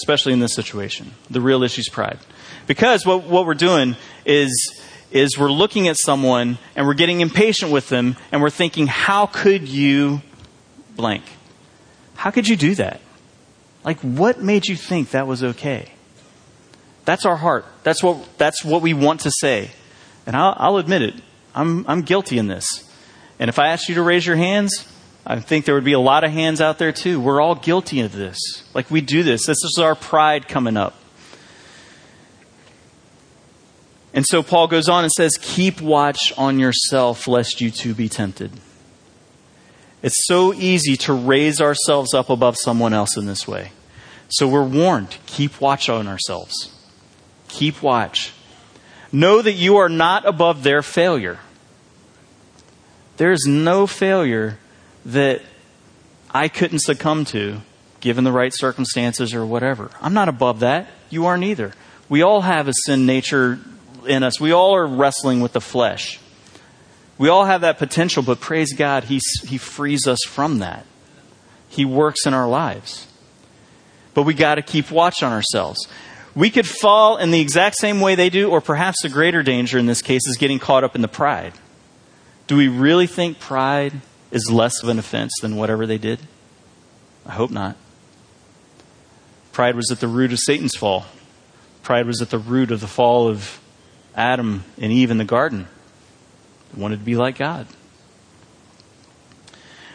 especially 0.00 0.32
in 0.32 0.40
this 0.40 0.54
situation. 0.54 1.12
The 1.30 1.40
real 1.40 1.62
issue 1.62 1.80
is 1.80 1.88
pride. 1.88 2.18
Because 2.66 3.04
what, 3.04 3.24
what 3.24 3.46
we're 3.46 3.54
doing 3.54 3.96
is, 4.24 4.82
is 5.10 5.38
we're 5.38 5.50
looking 5.50 5.88
at 5.88 5.96
someone 5.98 6.58
and 6.74 6.86
we're 6.86 6.94
getting 6.94 7.20
impatient 7.20 7.70
with 7.70 7.88
them 7.88 8.16
and 8.32 8.40
we're 8.40 8.50
thinking, 8.50 8.86
how 8.86 9.26
could 9.26 9.68
you 9.68 10.22
blank? 10.96 11.24
How 12.14 12.30
could 12.30 12.48
you 12.48 12.56
do 12.56 12.74
that? 12.76 13.00
Like, 13.84 13.98
what 14.00 14.40
made 14.42 14.66
you 14.66 14.76
think 14.76 15.10
that 15.10 15.26
was 15.26 15.42
okay? 15.42 15.90
That's 17.04 17.24
our 17.24 17.36
heart. 17.36 17.64
That's 17.82 18.02
what, 18.02 18.38
that's 18.38 18.64
what 18.64 18.82
we 18.82 18.94
want 18.94 19.20
to 19.20 19.30
say. 19.30 19.70
And 20.26 20.36
I'll, 20.36 20.54
I'll 20.56 20.76
admit 20.76 21.02
it. 21.02 21.14
I'm, 21.54 21.86
I'm 21.88 22.02
guilty 22.02 22.38
in 22.38 22.46
this. 22.46 22.88
And 23.38 23.48
if 23.48 23.58
I 23.58 23.68
ask 23.68 23.88
you 23.88 23.94
to 23.96 24.02
raise 24.02 24.26
your 24.26 24.36
hands, 24.36 24.86
I 25.30 25.38
think 25.38 25.64
there 25.64 25.76
would 25.76 25.84
be 25.84 25.92
a 25.92 26.00
lot 26.00 26.24
of 26.24 26.32
hands 26.32 26.60
out 26.60 26.78
there 26.78 26.90
too. 26.90 27.20
We're 27.20 27.40
all 27.40 27.54
guilty 27.54 28.00
of 28.00 28.10
this. 28.10 28.36
Like 28.74 28.90
we 28.90 29.00
do 29.00 29.22
this. 29.22 29.46
This 29.46 29.58
is 29.62 29.78
our 29.80 29.94
pride 29.94 30.48
coming 30.48 30.76
up. 30.76 30.96
And 34.12 34.26
so 34.26 34.42
Paul 34.42 34.66
goes 34.66 34.88
on 34.88 35.04
and 35.04 35.12
says, 35.12 35.38
Keep 35.40 35.80
watch 35.80 36.32
on 36.36 36.58
yourself, 36.58 37.28
lest 37.28 37.60
you 37.60 37.70
too 37.70 37.94
be 37.94 38.08
tempted. 38.08 38.50
It's 40.02 40.26
so 40.26 40.52
easy 40.52 40.96
to 40.96 41.12
raise 41.12 41.60
ourselves 41.60 42.12
up 42.12 42.28
above 42.28 42.56
someone 42.58 42.92
else 42.92 43.16
in 43.16 43.26
this 43.26 43.46
way. 43.46 43.70
So 44.30 44.48
we're 44.48 44.64
warned 44.64 45.16
keep 45.26 45.60
watch 45.60 45.88
on 45.88 46.08
ourselves. 46.08 46.74
Keep 47.46 47.84
watch. 47.84 48.32
Know 49.12 49.42
that 49.42 49.52
you 49.52 49.76
are 49.76 49.88
not 49.88 50.26
above 50.26 50.64
their 50.64 50.82
failure. 50.82 51.38
There 53.16 53.30
is 53.30 53.46
no 53.46 53.86
failure 53.86 54.58
that 55.04 55.42
I 56.30 56.48
couldn't 56.48 56.80
succumb 56.80 57.24
to 57.26 57.60
given 58.00 58.24
the 58.24 58.32
right 58.32 58.52
circumstances 58.54 59.34
or 59.34 59.44
whatever. 59.44 59.90
I'm 60.00 60.14
not 60.14 60.28
above 60.28 60.60
that. 60.60 60.88
You 61.10 61.26
aren't 61.26 61.44
either. 61.44 61.72
We 62.08 62.22
all 62.22 62.40
have 62.40 62.66
a 62.66 62.72
sin 62.86 63.06
nature 63.06 63.60
in 64.06 64.22
us. 64.22 64.40
We 64.40 64.52
all 64.52 64.74
are 64.74 64.86
wrestling 64.86 65.40
with 65.40 65.52
the 65.52 65.60
flesh. 65.60 66.18
We 67.18 67.28
all 67.28 67.44
have 67.44 67.60
that 67.60 67.78
potential, 67.78 68.22
but 68.22 68.40
praise 68.40 68.72
God, 68.72 69.04
He, 69.04 69.20
he 69.44 69.58
frees 69.58 70.06
us 70.06 70.18
from 70.26 70.58
that. 70.60 70.86
He 71.68 71.84
works 71.84 72.26
in 72.26 72.32
our 72.34 72.48
lives. 72.48 73.06
But 74.14 74.22
we 74.22 74.34
got 74.34 74.56
to 74.56 74.62
keep 74.62 74.90
watch 74.90 75.22
on 75.22 75.32
ourselves. 75.32 75.86
We 76.34 76.50
could 76.50 76.66
fall 76.66 77.16
in 77.16 77.30
the 77.30 77.40
exact 77.40 77.76
same 77.76 78.00
way 78.00 78.14
they 78.14 78.30
do, 78.30 78.50
or 78.50 78.60
perhaps 78.60 79.02
the 79.02 79.08
greater 79.08 79.42
danger 79.42 79.78
in 79.78 79.86
this 79.86 80.02
case 80.02 80.26
is 80.26 80.36
getting 80.36 80.58
caught 80.58 80.82
up 80.82 80.94
in 80.94 81.02
the 81.02 81.08
pride. 81.08 81.52
Do 82.46 82.56
we 82.56 82.68
really 82.68 83.06
think 83.06 83.38
pride 83.38 83.92
is 84.30 84.50
less 84.50 84.82
of 84.82 84.88
an 84.88 84.98
offense 84.98 85.32
than 85.40 85.56
whatever 85.56 85.86
they 85.86 85.98
did? 85.98 86.20
I 87.26 87.32
hope 87.32 87.50
not. 87.50 87.76
Pride 89.52 89.76
was 89.76 89.90
at 89.90 90.00
the 90.00 90.08
root 90.08 90.32
of 90.32 90.38
Satan's 90.38 90.76
fall. 90.76 91.06
Pride 91.82 92.06
was 92.06 92.22
at 92.22 92.30
the 92.30 92.38
root 92.38 92.70
of 92.70 92.80
the 92.80 92.86
fall 92.86 93.28
of 93.28 93.60
Adam 94.14 94.64
and 94.78 94.92
Eve 94.92 95.10
in 95.10 95.18
the 95.18 95.24
garden. 95.24 95.66
They 96.72 96.80
wanted 96.80 96.98
to 96.98 97.04
be 97.04 97.16
like 97.16 97.38
God. 97.38 97.66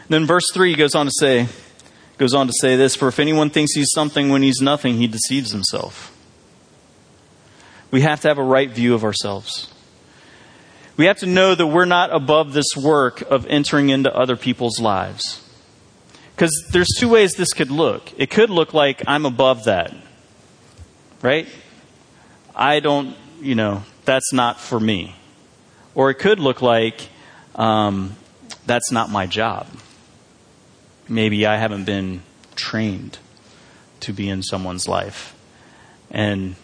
Then 0.08 0.26
verse 0.26 0.50
3 0.52 0.74
goes 0.74 0.94
on 0.94 1.06
to 1.06 1.12
say, 1.18 1.48
goes 2.18 2.34
on 2.34 2.46
to 2.46 2.52
say 2.60 2.76
this, 2.76 2.94
for 2.94 3.08
if 3.08 3.18
anyone 3.18 3.50
thinks 3.50 3.74
he's 3.74 3.90
something 3.92 4.28
when 4.30 4.42
he's 4.42 4.60
nothing, 4.60 4.96
he 4.96 5.06
deceives 5.06 5.50
himself. 5.50 6.12
We 7.90 8.02
have 8.02 8.20
to 8.22 8.28
have 8.28 8.38
a 8.38 8.42
right 8.42 8.70
view 8.70 8.94
of 8.94 9.04
ourselves. 9.04 9.72
We 10.96 11.06
have 11.06 11.18
to 11.18 11.26
know 11.26 11.54
that 11.54 11.66
we're 11.66 11.84
not 11.84 12.14
above 12.14 12.54
this 12.54 12.74
work 12.74 13.20
of 13.22 13.46
entering 13.46 13.90
into 13.90 14.14
other 14.14 14.36
people's 14.36 14.80
lives. 14.80 15.42
Because 16.34 16.52
there's 16.72 16.88
two 16.98 17.08
ways 17.08 17.34
this 17.34 17.52
could 17.52 17.70
look. 17.70 18.12
It 18.18 18.30
could 18.30 18.50
look 18.50 18.72
like 18.72 19.02
I'm 19.06 19.26
above 19.26 19.64
that. 19.64 19.94
Right? 21.20 21.48
I 22.54 22.80
don't, 22.80 23.14
you 23.40 23.54
know, 23.54 23.82
that's 24.04 24.32
not 24.32 24.58
for 24.58 24.80
me. 24.80 25.14
Or 25.94 26.10
it 26.10 26.14
could 26.14 26.38
look 26.38 26.62
like 26.62 27.08
um, 27.54 28.16
that's 28.64 28.90
not 28.90 29.10
my 29.10 29.26
job. 29.26 29.66
Maybe 31.08 31.46
I 31.46 31.56
haven't 31.56 31.84
been 31.84 32.22
trained 32.54 33.18
to 34.00 34.12
be 34.12 34.28
in 34.28 34.42
someone's 34.42 34.88
life. 34.88 35.34
And 36.10 36.56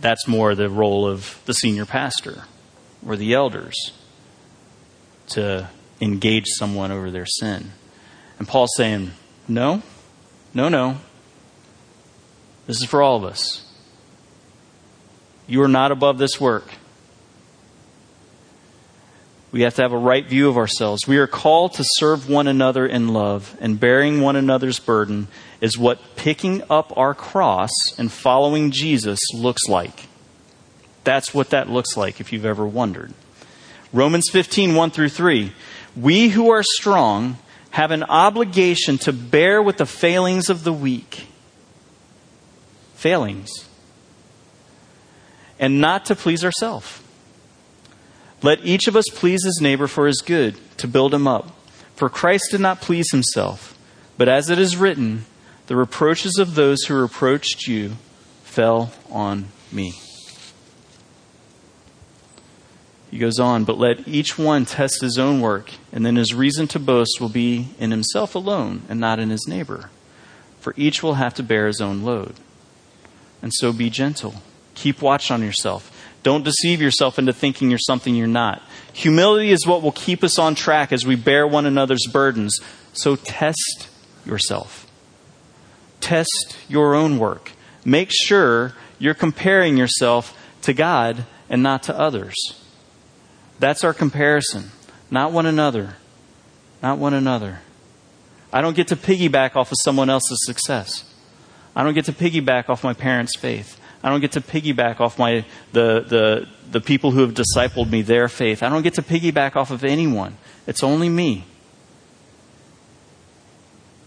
that's 0.00 0.26
more 0.26 0.54
the 0.54 0.70
role 0.70 1.06
of 1.06 1.38
the 1.44 1.52
senior 1.52 1.84
pastor 1.84 2.44
or 3.06 3.16
the 3.16 3.34
elders 3.34 3.92
to 5.28 5.68
engage 6.00 6.46
someone 6.46 6.90
over 6.90 7.10
their 7.10 7.26
sin. 7.26 7.72
And 8.38 8.48
Paul's 8.48 8.72
saying, 8.76 9.12
no, 9.48 9.82
no, 10.54 10.68
no. 10.68 10.96
This 12.66 12.78
is 12.78 12.84
for 12.84 13.02
all 13.02 13.16
of 13.16 13.24
us. 13.24 13.68
You 15.46 15.62
are 15.62 15.68
not 15.68 15.92
above 15.92 16.18
this 16.18 16.40
work. 16.40 16.66
We 19.50 19.62
have 19.62 19.74
to 19.74 19.82
have 19.82 19.92
a 19.92 19.98
right 19.98 20.26
view 20.26 20.48
of 20.48 20.56
ourselves. 20.56 21.06
We 21.06 21.18
are 21.18 21.26
called 21.26 21.74
to 21.74 21.84
serve 21.84 22.28
one 22.28 22.46
another 22.46 22.86
in 22.86 23.08
love, 23.08 23.54
and 23.60 23.78
bearing 23.78 24.22
one 24.22 24.34
another's 24.34 24.78
burden 24.78 25.28
is 25.60 25.76
what 25.76 26.16
picking 26.16 26.62
up 26.70 26.96
our 26.96 27.14
cross 27.14 27.70
and 27.98 28.10
following 28.10 28.70
Jesus 28.70 29.20
looks 29.34 29.68
like. 29.68 30.08
That's 31.04 31.34
what 31.34 31.50
that 31.50 31.68
looks 31.68 31.96
like 31.96 32.20
if 32.20 32.32
you've 32.32 32.44
ever 32.44 32.66
wondered. 32.66 33.12
Romans 33.92 34.28
15, 34.30 34.74
1 34.74 34.90
through 34.90 35.08
3. 35.08 35.52
We 35.96 36.28
who 36.28 36.50
are 36.50 36.62
strong 36.62 37.38
have 37.70 37.90
an 37.90 38.02
obligation 38.04 38.98
to 38.98 39.12
bear 39.12 39.62
with 39.62 39.78
the 39.78 39.86
failings 39.86 40.48
of 40.48 40.64
the 40.64 40.72
weak. 40.72 41.26
Failings. 42.94 43.50
And 45.58 45.80
not 45.80 46.06
to 46.06 46.14
please 46.14 46.44
ourselves. 46.44 47.00
Let 48.42 48.64
each 48.64 48.88
of 48.88 48.96
us 48.96 49.04
please 49.14 49.44
his 49.44 49.60
neighbor 49.60 49.86
for 49.86 50.06
his 50.06 50.20
good, 50.20 50.56
to 50.78 50.88
build 50.88 51.14
him 51.14 51.28
up. 51.28 51.54
For 51.94 52.08
Christ 52.08 52.48
did 52.50 52.60
not 52.60 52.80
please 52.80 53.10
himself, 53.12 53.78
but 54.18 54.28
as 54.28 54.50
it 54.50 54.58
is 54.58 54.76
written, 54.76 55.24
the 55.68 55.76
reproaches 55.76 56.38
of 56.38 56.54
those 56.54 56.82
who 56.84 56.94
reproached 56.94 57.68
you 57.68 57.92
fell 58.42 58.92
on 59.10 59.46
me. 59.70 59.94
He 63.12 63.18
goes 63.18 63.38
on, 63.38 63.62
but 63.62 63.78
let 63.78 64.08
each 64.08 64.36
one 64.36 64.66
test 64.66 65.00
his 65.00 65.18
own 65.18 65.40
work, 65.40 65.70
and 65.92 66.04
then 66.04 66.16
his 66.16 66.34
reason 66.34 66.66
to 66.68 66.80
boast 66.80 67.20
will 67.20 67.28
be 67.28 67.68
in 67.78 67.92
himself 67.92 68.34
alone 68.34 68.82
and 68.88 68.98
not 68.98 69.20
in 69.20 69.30
his 69.30 69.46
neighbor. 69.46 69.90
For 70.58 70.74
each 70.76 71.00
will 71.00 71.14
have 71.14 71.34
to 71.34 71.44
bear 71.44 71.68
his 71.68 71.80
own 71.80 72.02
load. 72.02 72.34
And 73.40 73.52
so 73.54 73.72
be 73.72 73.88
gentle. 73.88 74.36
Keep 74.74 75.02
watch 75.02 75.30
on 75.30 75.42
yourself 75.42 75.92
don't 76.22 76.44
deceive 76.44 76.80
yourself 76.80 77.18
into 77.18 77.32
thinking 77.32 77.70
you're 77.70 77.78
something 77.78 78.14
you're 78.14 78.26
not. 78.26 78.62
Humility 78.92 79.50
is 79.50 79.66
what 79.66 79.82
will 79.82 79.92
keep 79.92 80.22
us 80.22 80.38
on 80.38 80.54
track 80.54 80.92
as 80.92 81.04
we 81.04 81.16
bear 81.16 81.46
one 81.46 81.66
another's 81.66 82.06
burdens. 82.12 82.60
So 82.92 83.16
test 83.16 83.88
yourself. 84.24 84.86
Test 86.00 86.56
your 86.68 86.94
own 86.94 87.18
work. 87.18 87.52
Make 87.84 88.10
sure 88.12 88.74
you're 88.98 89.14
comparing 89.14 89.76
yourself 89.76 90.38
to 90.62 90.72
God 90.72 91.24
and 91.48 91.62
not 91.62 91.82
to 91.84 91.98
others. 91.98 92.36
That's 93.58 93.84
our 93.84 93.94
comparison, 93.94 94.70
not 95.10 95.32
one 95.32 95.46
another. 95.46 95.96
Not 96.82 96.98
one 96.98 97.14
another. 97.14 97.60
I 98.52 98.60
don't 98.60 98.74
get 98.74 98.88
to 98.88 98.96
piggyback 98.96 99.56
off 99.56 99.70
of 99.70 99.78
someone 99.82 100.10
else's 100.10 100.44
success. 100.44 101.08
I 101.74 101.84
don't 101.84 101.94
get 101.94 102.06
to 102.06 102.12
piggyback 102.12 102.68
off 102.68 102.84
my 102.84 102.92
parents' 102.92 103.36
faith. 103.36 103.80
I 104.02 104.10
don't 104.10 104.20
get 104.20 104.32
to 104.32 104.40
piggyback 104.40 105.00
off 105.00 105.18
my 105.18 105.44
the 105.72 106.00
the 106.00 106.48
the 106.70 106.80
people 106.80 107.12
who 107.12 107.20
have 107.20 107.34
discipled 107.34 107.88
me 107.88 108.02
their 108.02 108.28
faith. 108.28 108.62
I 108.62 108.68
don't 108.68 108.82
get 108.82 108.94
to 108.94 109.02
piggyback 109.02 109.54
off 109.56 109.70
of 109.70 109.84
anyone. 109.84 110.36
It's 110.66 110.82
only 110.82 111.08
me. 111.08 111.44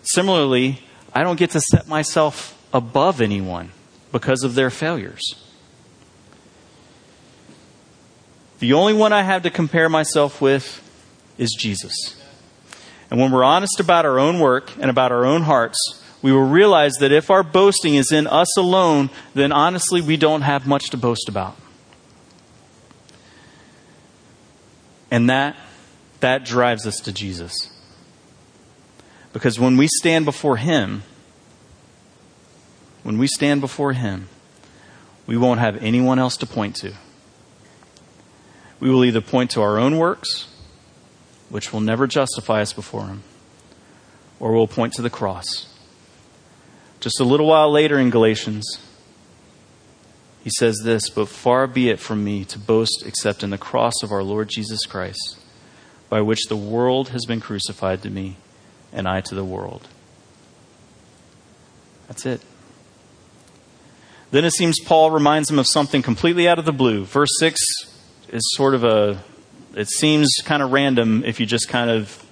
Similarly, 0.04 0.82
I 1.14 1.24
don't 1.24 1.40
get 1.40 1.52
to 1.52 1.62
set 1.62 1.88
myself 1.88 2.62
above 2.74 3.22
anyone 3.22 3.72
because 4.12 4.44
of 4.44 4.54
their 4.56 4.70
failures. 4.70 5.24
The 8.60 8.74
only 8.74 8.94
one 8.94 9.14
I 9.14 9.24
have 9.24 9.44
to 9.44 9.50
compare 9.50 9.90
myself 9.90 10.42
with 10.42 10.82
is 11.38 11.56
Jesus. 11.58 12.22
And 13.12 13.20
when 13.20 13.32
we're 13.32 13.44
honest 13.44 13.80
about 13.80 14.06
our 14.06 14.18
own 14.18 14.40
work 14.40 14.72
and 14.80 14.90
about 14.90 15.12
our 15.12 15.26
own 15.26 15.44
hearts, 15.44 15.78
we 16.22 16.32
will 16.32 16.48
realize 16.48 16.94
that 17.00 17.12
if 17.12 17.30
our 17.30 17.44
boasting 17.44 17.96
is 17.96 18.12
in 18.12 18.26
us 18.28 18.58
alone, 18.58 19.10
then 19.34 19.52
honestly, 19.52 20.02
we 20.02 20.18
don't 20.18 20.42
have 20.42 20.66
much 20.66 20.90
to 20.90 20.98
boast 20.98 21.30
about. 21.30 21.56
And 25.12 25.30
that, 25.30 25.56
that 26.22 26.46
drives 26.46 26.88
us 26.88 27.00
to 27.02 27.14
Jesus. 27.14 27.70
Because 29.34 29.60
when 29.60 29.78
we 29.78 29.88
stand 29.88 30.26
before 30.26 30.58
Him, 30.58 31.04
when 33.04 33.18
we 33.18 33.28
stand 33.28 33.62
before 33.62 33.94
Him, 33.94 34.28
we 35.28 35.38
won't 35.38 35.60
have 35.60 35.78
anyone 35.84 36.18
else 36.18 36.38
to 36.38 36.48
point 36.48 36.76
to. 36.78 36.94
We 38.80 38.90
will 38.90 39.06
either 39.06 39.22
point 39.22 39.52
to 39.52 39.62
our 39.62 39.78
own 39.78 39.98
works, 39.98 40.48
which 41.50 41.72
will 41.72 41.82
never 41.82 42.08
justify 42.08 42.62
us 42.62 42.74
before 42.74 43.08
Him, 43.08 43.24
or 44.40 44.54
we'll 44.54 44.68
point 44.68 44.94
to 44.94 45.02
the 45.02 45.10
cross 45.10 45.68
just 47.06 47.20
a 47.20 47.24
little 47.24 47.46
while 47.46 47.72
later 47.72 48.00
in 48.00 48.10
Galatians, 48.10 48.80
he 50.44 50.50
says 50.58 50.82
this 50.84 51.08
But 51.08 51.30
far 51.30 51.68
be 51.68 51.92
it 51.92 52.00
from 52.00 52.24
me 52.24 52.46
to 52.46 52.58
boast 52.58 53.04
except 53.06 53.44
in 53.44 53.52
the 53.52 53.60
cross 53.60 53.94
of 54.02 54.12
our 54.12 54.24
Lord 54.24 54.50
Jesus 54.50 54.88
Christ, 54.88 55.38
by 56.10 56.22
which 56.22 56.48
the 56.48 56.58
world 56.58 57.10
has 57.10 57.26
been 57.28 57.40
crucified 57.40 58.02
to 58.02 58.10
me, 58.10 58.38
and 58.92 59.08
I 59.08 59.22
to 59.22 59.36
the 59.36 59.46
world. 59.46 59.88
That's 62.08 62.26
it. 62.26 62.42
Then 64.32 64.44
it 64.44 64.54
seems 64.54 64.80
Paul 64.84 65.12
reminds 65.12 65.52
him 65.52 65.60
of 65.60 65.68
something 65.68 66.02
completely 66.02 66.48
out 66.48 66.58
of 66.58 66.66
the 66.66 66.74
blue. 66.74 67.06
Verse 67.06 67.30
6 67.40 67.60
is 68.30 68.42
sort 68.56 68.74
of 68.76 68.84
a, 68.84 69.22
it 69.76 69.90
seems 69.90 70.36
kind 70.44 70.62
of 70.62 70.72
random 70.72 71.24
if 71.24 71.40
you 71.40 71.46
just 71.46 71.70
kind 71.70 71.90
of 71.90 72.24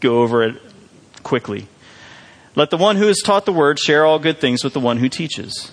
go 0.00 0.22
over 0.22 0.42
it 0.42 0.60
quickly. 1.22 1.66
Let 2.54 2.70
the 2.70 2.76
one 2.76 2.96
who 2.96 3.06
has 3.06 3.18
taught 3.22 3.44
the 3.44 3.52
word 3.52 3.78
share 3.78 4.06
all 4.06 4.18
good 4.18 4.38
things 4.38 4.64
with 4.64 4.72
the 4.72 4.80
one 4.80 4.98
who 4.98 5.08
teaches. 5.08 5.70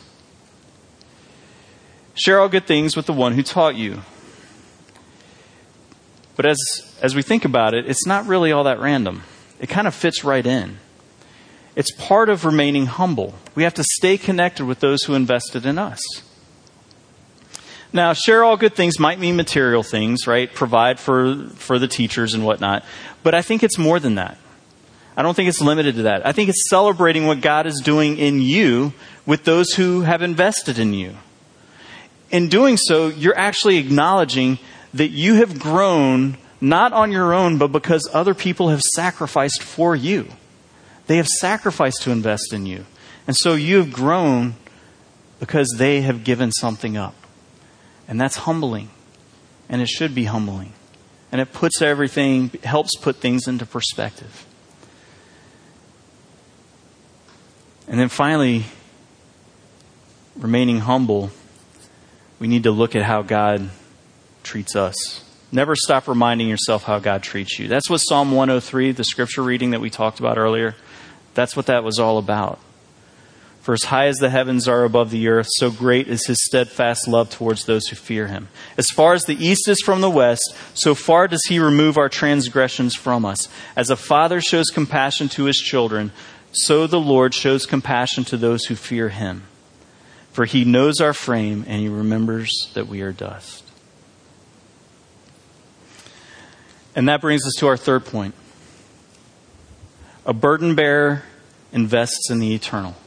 Share 2.15 2.39
all 2.39 2.49
good 2.49 2.67
things 2.67 2.95
with 2.95 3.05
the 3.05 3.13
one 3.13 3.33
who 3.33 3.43
taught 3.43 3.75
you. 3.75 4.01
But 6.35 6.45
as, 6.45 6.59
as 7.01 7.15
we 7.15 7.21
think 7.21 7.45
about 7.45 7.73
it, 7.73 7.89
it's 7.89 8.05
not 8.05 8.27
really 8.27 8.51
all 8.51 8.65
that 8.65 8.79
random. 8.79 9.23
It 9.59 9.69
kind 9.69 9.87
of 9.87 9.95
fits 9.95 10.23
right 10.23 10.45
in. 10.45 10.77
It's 11.75 11.91
part 11.91 12.29
of 12.29 12.45
remaining 12.45 12.85
humble. 12.85 13.35
We 13.55 13.63
have 13.63 13.73
to 13.75 13.83
stay 13.83 14.17
connected 14.17 14.65
with 14.65 14.79
those 14.79 15.03
who 15.03 15.13
invested 15.13 15.65
in 15.65 15.77
us. 15.77 16.01
Now, 17.93 18.13
share 18.13 18.43
all 18.43 18.57
good 18.57 18.73
things 18.73 18.99
might 18.99 19.19
mean 19.19 19.35
material 19.35 19.83
things, 19.83 20.25
right? 20.25 20.51
Provide 20.51 20.99
for, 20.99 21.47
for 21.49 21.77
the 21.77 21.87
teachers 21.87 22.33
and 22.33 22.43
whatnot. 22.43 22.83
But 23.21 23.35
I 23.35 23.43
think 23.43 23.61
it's 23.61 23.77
more 23.77 23.99
than 23.99 24.15
that. 24.15 24.37
I 25.15 25.21
don't 25.21 25.35
think 25.35 25.47
it's 25.47 25.61
limited 25.61 25.95
to 25.95 26.01
that. 26.03 26.25
I 26.25 26.31
think 26.31 26.49
it's 26.49 26.69
celebrating 26.69 27.27
what 27.27 27.41
God 27.41 27.67
is 27.67 27.81
doing 27.83 28.17
in 28.17 28.41
you 28.41 28.93
with 29.27 29.43
those 29.43 29.71
who 29.73 30.01
have 30.01 30.23
invested 30.23 30.79
in 30.79 30.95
you. 30.95 31.15
In 32.31 32.49
doing 32.49 32.77
so, 32.77 33.09
you're 33.09 33.37
actually 33.37 33.77
acknowledging 33.77 34.57
that 34.95 35.09
you 35.09 35.35
have 35.35 35.59
grown 35.59 36.37
not 36.59 36.93
on 36.93 37.11
your 37.11 37.31
own, 37.31 37.59
but 37.59 37.71
because 37.71 38.09
other 38.11 38.33
people 38.33 38.69
have 38.69 38.81
sacrificed 38.95 39.61
for 39.61 39.95
you. 39.95 40.27
They 41.05 41.17
have 41.17 41.27
sacrificed 41.27 42.01
to 42.03 42.11
invest 42.11 42.53
in 42.53 42.65
you. 42.65 42.85
And 43.27 43.35
so 43.35 43.53
you 43.53 43.77
have 43.77 43.91
grown 43.91 44.55
because 45.39 45.67
they 45.77 46.01
have 46.01 46.23
given 46.23 46.51
something 46.51 46.97
up. 46.97 47.13
And 48.07 48.19
that's 48.19 48.37
humbling. 48.37 48.89
And 49.69 49.81
it 49.81 49.87
should 49.87 50.13
be 50.13 50.25
humbling. 50.25 50.73
And 51.31 51.41
it 51.41 51.51
puts 51.51 51.81
everything, 51.81 52.49
helps 52.63 52.95
put 52.97 53.17
things 53.17 53.47
into 53.47 53.65
perspective. 53.65 54.45
And 57.87 57.99
then 57.99 58.09
finally, 58.09 58.65
remaining 60.35 60.79
humble, 60.79 61.31
we 62.39 62.47
need 62.47 62.63
to 62.63 62.71
look 62.71 62.95
at 62.95 63.03
how 63.03 63.21
God 63.21 63.69
treats 64.43 64.75
us. 64.75 65.23
Never 65.51 65.75
stop 65.75 66.07
reminding 66.07 66.49
yourself 66.49 66.83
how 66.83 66.99
God 66.99 67.23
treats 67.23 67.59
you. 67.59 67.67
That's 67.67 67.89
what 67.89 67.99
Psalm 67.99 68.31
103, 68.31 68.91
the 68.91 69.03
scripture 69.03 69.43
reading 69.43 69.71
that 69.71 69.81
we 69.81 69.89
talked 69.89 70.19
about 70.19 70.37
earlier, 70.37 70.75
that's 71.33 71.55
what 71.55 71.67
that 71.67 71.83
was 71.83 71.99
all 71.99 72.17
about. 72.17 72.59
For 73.63 73.73
as 73.73 73.85
high 73.85 74.07
as 74.07 74.17
the 74.17 74.29
heavens 74.29 74.67
are 74.67 74.83
above 74.83 75.09
the 75.09 75.29
earth, 75.29 75.47
so 75.51 75.71
great 75.71 76.09
is 76.09 76.27
his 76.27 76.43
steadfast 76.43 77.07
love 77.07 77.29
towards 77.29 77.63
those 77.63 77.87
who 77.87 77.95
fear 77.95 78.27
him. 78.27 78.49
As 78.77 78.87
far 78.87 79.13
as 79.13 79.23
the 79.23 79.41
east 79.41 79.69
is 79.69 79.79
from 79.79 80.01
the 80.01 80.09
west, 80.09 80.53
so 80.73 80.93
far 80.93 81.29
does 81.29 81.41
he 81.47 81.59
remove 81.59 81.97
our 81.97 82.09
transgressions 82.09 82.93
from 82.93 83.23
us. 83.23 83.47
As 83.77 83.89
a 83.89 83.95
father 83.95 84.41
shows 84.41 84.65
compassion 84.65 85.29
to 85.29 85.45
his 85.45 85.55
children, 85.55 86.11
so 86.51 86.87
the 86.87 86.99
Lord 86.99 87.33
shows 87.33 87.65
compassion 87.65 88.25
to 88.25 88.35
those 88.35 88.65
who 88.65 88.75
fear 88.75 89.07
him. 89.07 89.43
For 90.33 90.43
he 90.43 90.65
knows 90.65 90.99
our 90.99 91.13
frame 91.13 91.63
and 91.65 91.79
he 91.79 91.87
remembers 91.87 92.51
that 92.73 92.87
we 92.87 92.99
are 92.99 93.13
dust. 93.13 93.63
And 96.97 97.07
that 97.07 97.21
brings 97.21 97.45
us 97.45 97.53
to 97.59 97.67
our 97.67 97.77
third 97.77 98.03
point. 98.03 98.35
A 100.25 100.33
burden 100.33 100.75
bearer 100.75 101.23
invests 101.71 102.29
in 102.29 102.39
the 102.39 102.53
eternal. 102.53 102.97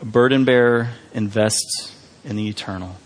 A 0.00 0.04
burden 0.04 0.44
bearer 0.44 0.90
invests 1.12 1.94
in 2.24 2.36
the 2.36 2.48
eternal. 2.48 2.96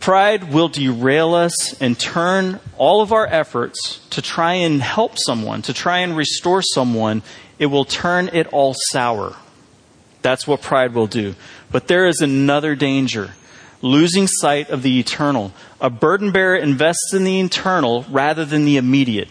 Pride 0.00 0.52
will 0.52 0.68
derail 0.68 1.34
us 1.34 1.80
and 1.80 1.98
turn 1.98 2.60
all 2.76 3.02
of 3.02 3.12
our 3.12 3.26
efforts 3.26 4.00
to 4.10 4.22
try 4.22 4.54
and 4.54 4.80
help 4.80 5.18
someone, 5.18 5.62
to 5.62 5.72
try 5.72 5.98
and 5.98 6.16
restore 6.16 6.62
someone, 6.62 7.22
it 7.58 7.66
will 7.66 7.84
turn 7.84 8.30
it 8.32 8.46
all 8.52 8.74
sour. 8.90 9.34
That's 10.22 10.46
what 10.46 10.62
pride 10.62 10.94
will 10.94 11.08
do. 11.08 11.34
But 11.70 11.88
there 11.88 12.06
is 12.06 12.20
another 12.20 12.74
danger 12.74 13.32
losing 13.82 14.26
sight 14.26 14.70
of 14.70 14.82
the 14.82 14.98
eternal. 14.98 15.52
A 15.80 15.90
burden 15.90 16.32
bearer 16.32 16.56
invests 16.56 17.12
in 17.12 17.24
the 17.24 17.40
eternal 17.40 18.04
rather 18.10 18.44
than 18.44 18.64
the 18.64 18.76
immediate. 18.76 19.28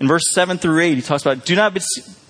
In 0.00 0.08
verse 0.08 0.32
7 0.32 0.58
through 0.58 0.80
8, 0.80 0.94
he 0.94 1.02
talks 1.02 1.22
about 1.22 1.44
do 1.44 1.54
not, 1.54 1.74
be, 1.74 1.80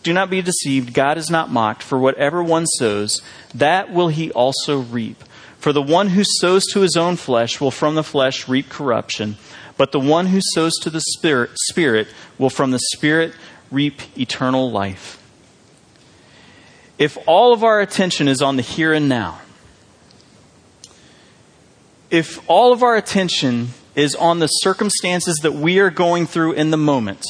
do 0.04 0.12
not 0.12 0.30
be 0.30 0.42
deceived. 0.42 0.94
God 0.94 1.18
is 1.18 1.30
not 1.30 1.50
mocked, 1.50 1.82
for 1.82 1.98
whatever 1.98 2.42
one 2.42 2.66
sows, 2.66 3.20
that 3.54 3.90
will 3.90 4.08
he 4.08 4.30
also 4.30 4.78
reap. 4.80 5.24
For 5.58 5.72
the 5.72 5.82
one 5.82 6.10
who 6.10 6.22
sows 6.24 6.64
to 6.72 6.80
his 6.80 6.96
own 6.96 7.16
flesh 7.16 7.60
will 7.60 7.70
from 7.70 7.94
the 7.94 8.04
flesh 8.04 8.46
reap 8.46 8.68
corruption, 8.68 9.36
but 9.76 9.92
the 9.92 9.98
one 9.98 10.26
who 10.26 10.40
sows 10.52 10.74
to 10.82 10.90
the 10.90 11.00
Spirit, 11.00 11.50
Spirit 11.70 12.06
will 12.38 12.50
from 12.50 12.70
the 12.70 12.78
Spirit 12.92 13.32
reap 13.70 14.00
eternal 14.16 14.70
life. 14.70 15.20
If 16.98 17.18
all 17.26 17.52
of 17.52 17.64
our 17.64 17.80
attention 17.80 18.28
is 18.28 18.40
on 18.40 18.56
the 18.56 18.62
here 18.62 18.92
and 18.92 19.08
now, 19.08 19.40
if 22.10 22.38
all 22.48 22.72
of 22.72 22.82
our 22.82 22.94
attention 22.94 23.70
is 23.96 24.14
on 24.14 24.38
the 24.38 24.46
circumstances 24.46 25.38
that 25.42 25.54
we 25.54 25.80
are 25.80 25.90
going 25.90 26.26
through 26.26 26.52
in 26.52 26.70
the 26.70 26.76
moment, 26.76 27.24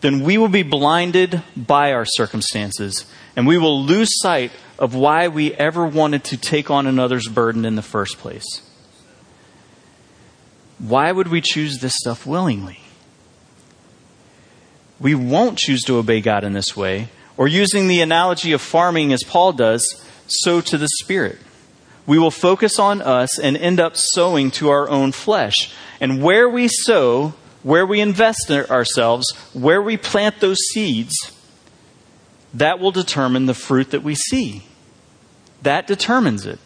then 0.00 0.22
we 0.22 0.38
will 0.38 0.48
be 0.48 0.62
blinded 0.62 1.42
by 1.56 1.92
our 1.92 2.04
circumstances 2.04 3.06
and 3.36 3.46
we 3.46 3.58
will 3.58 3.82
lose 3.82 4.08
sight 4.20 4.52
of 4.78 4.94
why 4.94 5.28
we 5.28 5.54
ever 5.54 5.86
wanted 5.86 6.24
to 6.24 6.36
take 6.36 6.70
on 6.70 6.86
another's 6.86 7.26
burden 7.26 7.64
in 7.64 7.74
the 7.74 7.82
first 7.82 8.18
place. 8.18 8.62
Why 10.78 11.10
would 11.10 11.28
we 11.28 11.40
choose 11.40 11.78
this 11.78 11.94
stuff 11.96 12.24
willingly? 12.24 12.80
We 15.00 15.14
won't 15.14 15.58
choose 15.58 15.82
to 15.82 15.96
obey 15.96 16.20
God 16.20 16.44
in 16.44 16.52
this 16.52 16.76
way, 16.76 17.08
or 17.36 17.48
using 17.48 17.88
the 17.88 18.00
analogy 18.00 18.52
of 18.52 18.60
farming 18.60 19.12
as 19.12 19.22
Paul 19.24 19.52
does, 19.52 20.04
sow 20.26 20.60
to 20.62 20.78
the 20.78 20.88
Spirit. 21.00 21.38
We 22.06 22.18
will 22.18 22.30
focus 22.30 22.78
on 22.78 23.02
us 23.02 23.38
and 23.38 23.56
end 23.56 23.80
up 23.80 23.96
sowing 23.96 24.50
to 24.52 24.70
our 24.70 24.88
own 24.88 25.12
flesh. 25.12 25.72
And 26.00 26.22
where 26.22 26.48
we 26.48 26.68
sow, 26.68 27.34
where 27.68 27.84
we 27.84 28.00
invest 28.00 28.48
in 28.48 28.64
ourselves, 28.70 29.30
where 29.52 29.82
we 29.82 29.98
plant 29.98 30.40
those 30.40 30.56
seeds, 30.72 31.14
that 32.54 32.78
will 32.78 32.90
determine 32.90 33.44
the 33.44 33.52
fruit 33.52 33.90
that 33.90 34.02
we 34.02 34.14
see. 34.14 34.62
That 35.60 35.86
determines 35.86 36.46
it. 36.46 36.58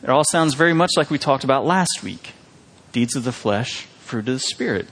It 0.00 0.10
all 0.10 0.22
sounds 0.22 0.54
very 0.54 0.72
much 0.72 0.92
like 0.96 1.10
we 1.10 1.18
talked 1.18 1.42
about 1.42 1.66
last 1.66 2.04
week 2.04 2.34
deeds 2.92 3.16
of 3.16 3.24
the 3.24 3.32
flesh, 3.32 3.82
fruit 3.98 4.28
of 4.28 4.34
the 4.34 4.38
Spirit. 4.38 4.86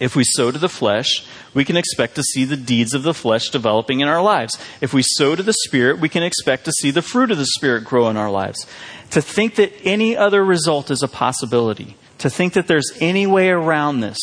If 0.00 0.16
we 0.16 0.24
sow 0.24 0.50
to 0.50 0.58
the 0.58 0.68
flesh, 0.68 1.24
we 1.54 1.64
can 1.64 1.76
expect 1.76 2.16
to 2.16 2.24
see 2.24 2.44
the 2.44 2.56
deeds 2.56 2.92
of 2.92 3.04
the 3.04 3.14
flesh 3.14 3.50
developing 3.50 4.00
in 4.00 4.08
our 4.08 4.20
lives. 4.20 4.58
If 4.80 4.92
we 4.92 5.04
sow 5.04 5.36
to 5.36 5.44
the 5.44 5.54
Spirit, 5.64 6.00
we 6.00 6.08
can 6.08 6.24
expect 6.24 6.64
to 6.64 6.72
see 6.72 6.90
the 6.90 7.02
fruit 7.02 7.30
of 7.30 7.38
the 7.38 7.46
Spirit 7.46 7.84
grow 7.84 8.08
in 8.08 8.16
our 8.16 8.32
lives. 8.32 8.66
To 9.10 9.22
think 9.22 9.54
that 9.54 9.72
any 9.84 10.16
other 10.16 10.44
result 10.44 10.90
is 10.90 11.04
a 11.04 11.08
possibility 11.08 11.96
to 12.24 12.30
think 12.30 12.54
that 12.54 12.66
there's 12.66 12.90
any 13.00 13.26
way 13.26 13.50
around 13.50 14.00
this, 14.00 14.16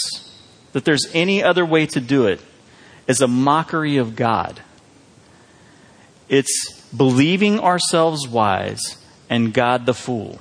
that 0.72 0.84
there's 0.86 1.06
any 1.14 1.44
other 1.44 1.64
way 1.64 1.86
to 1.86 2.02
do 2.02 2.26
it, 2.26 2.42
is 3.06 3.22
a 3.22 3.28
mockery 3.28 3.98
of 3.98 4.16
God. 4.16 4.60
It's 6.28 6.82
believing 6.98 7.60
ourselves 7.60 8.28
wise 8.28 8.98
and 9.30 9.54
God 9.54 9.86
the 9.86 9.94
fool. 9.94 10.40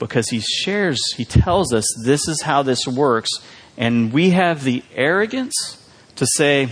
Because 0.00 0.30
he 0.30 0.40
shares, 0.40 0.98
he 1.16 1.24
tells 1.24 1.72
us 1.72 1.84
this 2.04 2.26
is 2.26 2.42
how 2.42 2.64
this 2.64 2.88
works, 2.88 3.30
and 3.76 4.12
we 4.12 4.30
have 4.30 4.64
the 4.64 4.82
arrogance 4.92 5.88
to 6.16 6.26
say, 6.34 6.70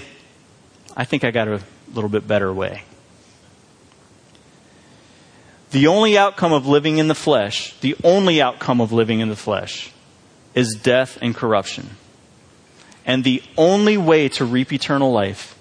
I 0.96 1.04
think 1.04 1.22
I 1.22 1.30
got 1.30 1.46
a 1.46 1.62
little 1.94 2.10
bit 2.10 2.26
better 2.26 2.52
way. 2.52 2.82
The 5.70 5.86
only 5.86 6.18
outcome 6.18 6.52
of 6.52 6.66
living 6.66 6.98
in 6.98 7.06
the 7.06 7.14
flesh, 7.14 7.78
the 7.78 7.94
only 8.02 8.42
outcome 8.42 8.80
of 8.80 8.90
living 8.90 9.20
in 9.20 9.28
the 9.28 9.36
flesh, 9.36 9.92
is 10.58 10.74
death 10.74 11.16
and 11.22 11.36
corruption. 11.36 11.88
And 13.06 13.22
the 13.22 13.44
only 13.56 13.96
way 13.96 14.28
to 14.30 14.44
reap 14.44 14.72
eternal 14.72 15.12
life 15.12 15.56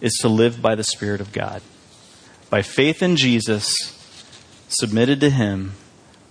is 0.00 0.12
to 0.22 0.28
live 0.28 0.60
by 0.60 0.74
the 0.74 0.82
Spirit 0.82 1.20
of 1.20 1.30
God. 1.30 1.62
By 2.50 2.62
faith 2.62 3.00
in 3.00 3.14
Jesus, 3.14 3.72
submitted 4.68 5.20
to 5.20 5.30
Him, 5.30 5.74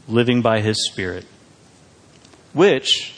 living 0.05 0.41
by 0.41 0.59
His 0.59 0.85
Spirit, 0.91 1.25
which 2.51 3.15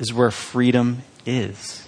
is 0.00 0.12
where 0.12 0.32
freedom 0.32 1.02
is. 1.24 1.86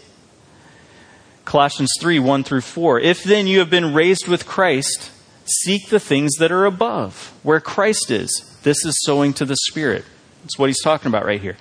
Colossians 1.45 1.91
3 2.01 2.21
1 2.21 2.45
through 2.45 2.61
4. 2.61 3.01
If 3.01 3.25
then 3.25 3.49
you 3.49 3.59
have 3.59 3.69
been 3.69 3.93
raised 3.93 4.29
with 4.29 4.47
Christ, 4.47 5.11
seek 5.45 5.89
the 5.89 5.99
things 5.99 6.37
that 6.39 6.53
are 6.53 6.67
above, 6.67 7.33
where 7.43 7.61
Christ 7.61 8.13
is. 8.13 8.57
This 8.63 8.85
is 8.85 8.95
sowing 9.03 9.33
to 9.35 9.45
the 9.45 9.57
Spirit. 9.57 10.05
That's 10.43 10.57
what 10.57 10.69
he's 10.69 10.83
talking 10.83 11.09
about 11.09 11.25
right 11.25 11.41
here. 11.41 11.57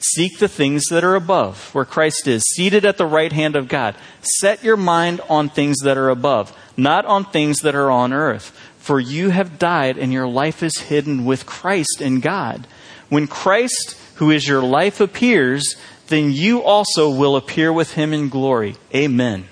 Seek 0.00 0.38
the 0.38 0.48
things 0.48 0.86
that 0.90 1.04
are 1.04 1.14
above, 1.14 1.74
where 1.74 1.84
Christ 1.84 2.28
is, 2.28 2.42
seated 2.54 2.84
at 2.84 2.98
the 2.98 3.06
right 3.06 3.32
hand 3.32 3.56
of 3.56 3.68
God. 3.68 3.96
Set 4.22 4.62
your 4.62 4.76
mind 4.76 5.20
on 5.28 5.48
things 5.48 5.78
that 5.80 5.98
are 5.98 6.08
above, 6.08 6.56
not 6.76 7.04
on 7.04 7.24
things 7.24 7.60
that 7.60 7.74
are 7.74 7.90
on 7.90 8.12
earth. 8.12 8.56
For 8.78 9.00
you 9.00 9.30
have 9.30 9.58
died, 9.58 9.98
and 9.98 10.12
your 10.12 10.28
life 10.28 10.62
is 10.62 10.78
hidden 10.78 11.24
with 11.24 11.46
Christ 11.46 12.00
in 12.00 12.20
God. 12.20 12.66
When 13.08 13.26
Christ, 13.26 14.00
who 14.16 14.30
is 14.30 14.46
your 14.46 14.62
life, 14.62 15.00
appears, 15.00 15.76
then 16.06 16.32
you 16.32 16.62
also 16.62 17.10
will 17.10 17.36
appear 17.36 17.72
with 17.72 17.94
him 17.94 18.12
in 18.12 18.28
glory. 18.28 18.76
Amen. 18.94 19.48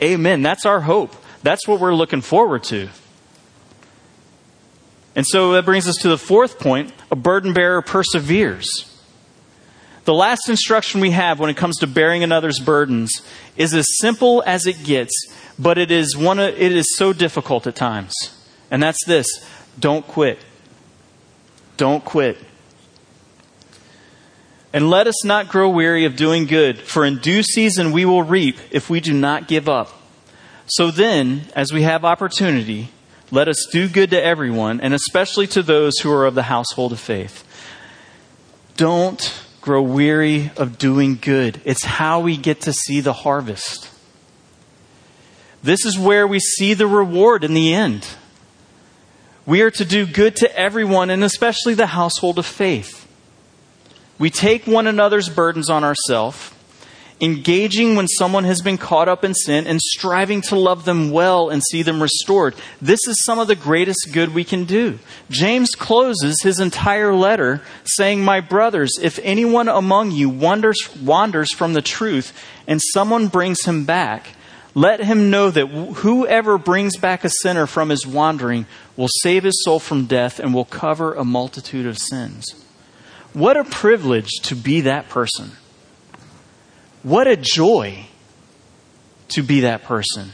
Amen. 0.00 0.42
That's 0.42 0.64
our 0.64 0.82
hope. 0.82 1.14
That's 1.42 1.66
what 1.66 1.80
we're 1.80 1.94
looking 1.94 2.20
forward 2.20 2.62
to. 2.64 2.88
And 5.14 5.26
so 5.26 5.52
that 5.52 5.64
brings 5.64 5.88
us 5.88 5.96
to 5.98 6.08
the 6.08 6.18
fourth 6.18 6.58
point 6.58 6.92
a 7.10 7.16
burden 7.16 7.52
bearer 7.52 7.82
perseveres. 7.82 8.87
The 10.08 10.14
last 10.14 10.48
instruction 10.48 11.02
we 11.02 11.10
have 11.10 11.38
when 11.38 11.50
it 11.50 11.58
comes 11.58 11.76
to 11.80 11.86
bearing 11.86 12.22
another's 12.22 12.58
burdens 12.58 13.20
is 13.58 13.74
as 13.74 13.84
simple 13.98 14.42
as 14.46 14.66
it 14.66 14.82
gets, 14.82 15.12
but 15.58 15.76
it 15.76 15.90
is, 15.90 16.16
one, 16.16 16.38
it 16.38 16.58
is 16.58 16.96
so 16.96 17.12
difficult 17.12 17.66
at 17.66 17.76
times. 17.76 18.14
And 18.70 18.82
that's 18.82 19.04
this 19.04 19.26
don't 19.78 20.06
quit. 20.06 20.38
Don't 21.76 22.02
quit. 22.02 22.38
And 24.72 24.88
let 24.88 25.06
us 25.06 25.26
not 25.26 25.50
grow 25.50 25.68
weary 25.68 26.06
of 26.06 26.16
doing 26.16 26.46
good, 26.46 26.78
for 26.78 27.04
in 27.04 27.18
due 27.18 27.42
season 27.42 27.92
we 27.92 28.06
will 28.06 28.22
reap 28.22 28.56
if 28.70 28.88
we 28.88 29.00
do 29.00 29.12
not 29.12 29.46
give 29.46 29.68
up. 29.68 29.92
So 30.68 30.90
then, 30.90 31.42
as 31.54 31.70
we 31.70 31.82
have 31.82 32.06
opportunity, 32.06 32.88
let 33.30 33.46
us 33.46 33.68
do 33.70 33.90
good 33.90 34.08
to 34.08 34.24
everyone, 34.24 34.80
and 34.80 34.94
especially 34.94 35.46
to 35.48 35.62
those 35.62 35.98
who 35.98 36.10
are 36.10 36.24
of 36.24 36.34
the 36.34 36.44
household 36.44 36.92
of 36.92 36.98
faith. 36.98 37.44
Don't 38.78 39.44
grow 39.68 39.82
weary 39.82 40.50
of 40.56 40.78
doing 40.78 41.18
good. 41.20 41.60
It's 41.66 41.84
how 41.84 42.20
we 42.20 42.38
get 42.38 42.62
to 42.62 42.72
see 42.72 43.00
the 43.00 43.12
harvest. 43.12 43.90
This 45.62 45.84
is 45.84 45.98
where 45.98 46.26
we 46.26 46.40
see 46.40 46.72
the 46.72 46.86
reward 46.86 47.44
in 47.44 47.52
the 47.52 47.74
end. 47.74 48.08
We 49.44 49.60
are 49.60 49.70
to 49.72 49.84
do 49.84 50.06
good 50.06 50.36
to 50.36 50.58
everyone, 50.58 51.10
and 51.10 51.22
especially 51.22 51.74
the 51.74 51.88
household 51.88 52.38
of 52.38 52.46
faith. 52.46 53.06
We 54.18 54.30
take 54.30 54.66
one 54.66 54.86
another's 54.86 55.28
burdens 55.28 55.68
on 55.68 55.84
ourselves 55.84 56.50
engaging 57.20 57.96
when 57.96 58.06
someone 58.06 58.44
has 58.44 58.60
been 58.60 58.78
caught 58.78 59.08
up 59.08 59.24
in 59.24 59.34
sin 59.34 59.66
and 59.66 59.80
striving 59.80 60.40
to 60.42 60.56
love 60.56 60.84
them 60.84 61.10
well 61.10 61.50
and 61.50 61.62
see 61.62 61.82
them 61.82 62.02
restored. 62.02 62.54
This 62.80 63.00
is 63.08 63.24
some 63.24 63.38
of 63.38 63.48
the 63.48 63.56
greatest 63.56 64.10
good 64.12 64.34
we 64.34 64.44
can 64.44 64.64
do. 64.64 64.98
James 65.28 65.70
closes 65.70 66.40
his 66.42 66.60
entire 66.60 67.14
letter 67.14 67.62
saying, 67.84 68.22
My 68.22 68.40
brothers, 68.40 68.92
if 69.00 69.18
anyone 69.22 69.68
among 69.68 70.12
you 70.12 70.28
wanders, 70.28 70.78
wanders 71.02 71.52
from 71.52 71.72
the 71.72 71.82
truth 71.82 72.32
and 72.66 72.80
someone 72.92 73.28
brings 73.28 73.64
him 73.64 73.84
back, 73.84 74.28
let 74.74 75.00
him 75.00 75.30
know 75.30 75.50
that 75.50 75.66
whoever 75.66 76.56
brings 76.56 76.96
back 76.96 77.24
a 77.24 77.30
sinner 77.30 77.66
from 77.66 77.88
his 77.88 78.06
wandering 78.06 78.66
will 78.96 79.08
save 79.22 79.42
his 79.42 79.64
soul 79.64 79.80
from 79.80 80.06
death 80.06 80.38
and 80.38 80.54
will 80.54 80.64
cover 80.64 81.14
a 81.14 81.24
multitude 81.24 81.86
of 81.86 81.98
sins. 81.98 82.46
What 83.32 83.56
a 83.56 83.64
privilege 83.64 84.30
to 84.42 84.54
be 84.54 84.82
that 84.82 85.08
person. 85.08 85.52
What 87.02 87.26
a 87.26 87.36
joy 87.36 88.06
to 89.28 89.42
be 89.42 89.60
that 89.60 89.84
person. 89.84 90.32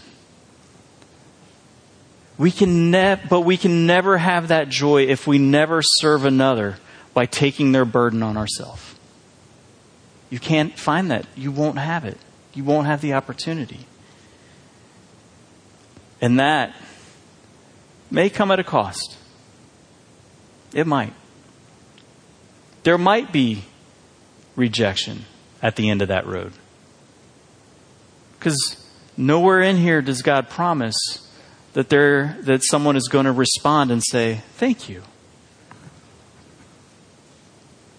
We 2.37 2.51
can 2.51 2.91
but 3.29 3.43
we 3.43 3.57
can 3.57 3.87
never 3.87 4.19
have 4.19 4.49
that 4.49 4.69
joy 4.69 5.05
if 5.05 5.27
we 5.27 5.39
never 5.39 5.83
serve 5.83 6.25
another 6.25 6.77
by 7.13 7.27
taking 7.27 7.73
their 7.73 7.85
burden 7.85 8.23
on 8.23 8.37
ourselves. 8.37 8.95
You 10.31 10.41
can't 10.41 10.77
find 10.77 11.11
that. 11.11 11.27
You 11.37 11.53
won't 11.53 11.79
have 11.79 12.05
it. 12.05 12.19
You 12.55 12.65
won't 12.65 12.87
have 12.87 13.01
the 13.01 13.13
opportunity. 13.15 13.87
And 16.21 16.41
that 16.41 16.75
may 18.11 18.31
come 18.31 18.51
at 18.51 18.59
a 18.59 18.65
cost. 18.65 19.17
It 20.73 20.87
might. 20.87 21.13
There 22.83 22.99
might 22.99 23.33
be 23.33 23.65
rejection 24.57 25.25
at 25.65 25.77
the 25.77 25.89
end 25.89 26.03
of 26.03 26.09
that 26.09 26.27
road. 26.27 26.53
Because 28.39 28.87
nowhere 29.17 29.63
in 29.63 29.79
here 29.79 30.03
does 30.03 30.21
God 30.21 30.51
promise 30.51 30.95
that 31.73 31.89
there 31.89 32.37
that 32.43 32.63
someone 32.63 32.97
is 32.97 33.09
going 33.09 33.25
to 33.25 33.33
respond 33.33 33.91
and 33.91 34.03
say, 34.05 34.43
"Thank 34.57 34.91
you." 34.91 35.03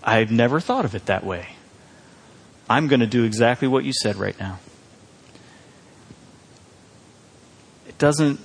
I've 0.04 0.30
never 0.30 0.60
thought 0.60 0.86
of 0.86 0.94
it 0.94 1.08
that 1.08 1.26
way. 1.26 1.48
I'm 2.70 2.88
going 2.88 3.00
to 3.00 3.08
do 3.08 3.24
exactly 3.24 3.68
what 3.68 3.84
you 3.84 3.92
said 3.92 4.18
right 4.18 4.40
now. 4.40 4.60
It 7.88 7.98
doesn't 7.98 8.40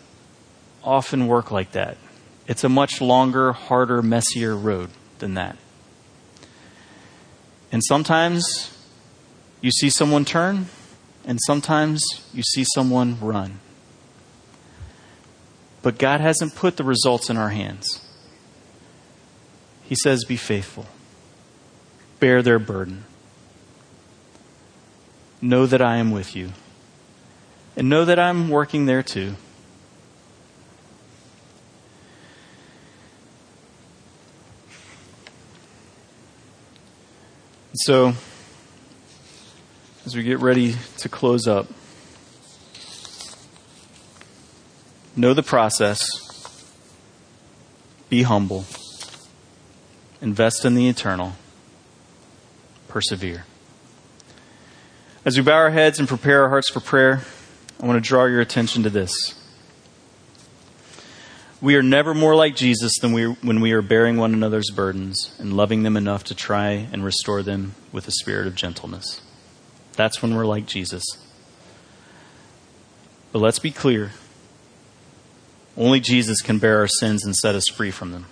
often 0.82 1.26
work 1.26 1.50
like 1.50 1.72
that. 1.72 1.98
It's 2.46 2.64
a 2.64 2.70
much 2.70 3.02
longer, 3.02 3.52
harder, 3.52 4.00
messier 4.00 4.56
road 4.56 4.88
than 5.18 5.34
that. 5.34 5.58
And 7.70 7.82
sometimes 7.84 8.79
you 9.60 9.70
see 9.70 9.90
someone 9.90 10.24
turn, 10.24 10.66
and 11.24 11.38
sometimes 11.46 12.02
you 12.32 12.42
see 12.42 12.64
someone 12.74 13.18
run. 13.20 13.60
But 15.82 15.98
God 15.98 16.20
hasn't 16.20 16.54
put 16.54 16.76
the 16.76 16.84
results 16.84 17.30
in 17.30 17.36
our 17.36 17.50
hands. 17.50 18.06
He 19.82 19.94
says, 19.94 20.24
Be 20.24 20.36
faithful, 20.36 20.86
bear 22.20 22.42
their 22.42 22.58
burden. 22.58 23.04
Know 25.42 25.66
that 25.66 25.80
I 25.80 25.96
am 25.96 26.10
with 26.10 26.36
you, 26.36 26.52
and 27.76 27.88
know 27.88 28.04
that 28.04 28.18
I'm 28.18 28.48
working 28.50 28.86
there 28.86 29.02
too. 29.02 29.36
So, 37.72 38.14
as 40.06 40.16
we 40.16 40.22
get 40.22 40.38
ready 40.38 40.76
to 40.98 41.08
close 41.08 41.46
up, 41.46 41.66
know 45.14 45.34
the 45.34 45.42
process, 45.42 46.00
be 48.08 48.22
humble, 48.22 48.64
invest 50.22 50.64
in 50.64 50.74
the 50.74 50.88
eternal, 50.88 51.32
persevere. 52.88 53.44
As 55.24 55.36
we 55.36 55.42
bow 55.42 55.56
our 55.56 55.70
heads 55.70 55.98
and 55.98 56.08
prepare 56.08 56.44
our 56.44 56.48
hearts 56.48 56.70
for 56.70 56.80
prayer, 56.80 57.22
I 57.78 57.86
want 57.86 58.02
to 58.02 58.08
draw 58.08 58.24
your 58.24 58.40
attention 58.40 58.82
to 58.84 58.90
this. 58.90 59.12
We 61.60 61.76
are 61.76 61.82
never 61.82 62.14
more 62.14 62.34
like 62.34 62.56
Jesus 62.56 62.98
than 63.00 63.12
we, 63.12 63.26
when 63.26 63.60
we 63.60 63.72
are 63.72 63.82
bearing 63.82 64.16
one 64.16 64.32
another's 64.32 64.70
burdens 64.70 65.36
and 65.38 65.52
loving 65.52 65.82
them 65.82 65.94
enough 65.94 66.24
to 66.24 66.34
try 66.34 66.70
and 66.90 67.04
restore 67.04 67.42
them 67.42 67.74
with 67.92 68.08
a 68.08 68.12
spirit 68.12 68.46
of 68.46 68.54
gentleness. 68.54 69.20
That's 70.00 70.22
when 70.22 70.34
we're 70.34 70.46
like 70.46 70.64
Jesus. 70.64 71.04
But 73.32 73.40
let's 73.40 73.58
be 73.58 73.70
clear 73.70 74.12
only 75.76 76.00
Jesus 76.00 76.40
can 76.40 76.58
bear 76.58 76.78
our 76.78 76.88
sins 76.88 77.22
and 77.22 77.36
set 77.36 77.54
us 77.54 77.64
free 77.70 77.90
from 77.90 78.12
them. 78.12 78.24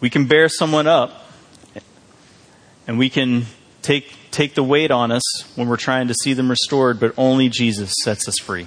We 0.00 0.10
can 0.10 0.26
bear 0.26 0.48
someone 0.48 0.88
up 0.88 1.28
and 2.88 2.98
we 2.98 3.10
can 3.10 3.46
take, 3.80 4.12
take 4.32 4.56
the 4.56 4.64
weight 4.64 4.90
on 4.90 5.12
us 5.12 5.22
when 5.56 5.68
we're 5.68 5.76
trying 5.76 6.08
to 6.08 6.14
see 6.14 6.32
them 6.32 6.50
restored, 6.50 6.98
but 6.98 7.14
only 7.16 7.48
Jesus 7.48 7.94
sets 8.02 8.26
us 8.26 8.40
free. 8.40 8.66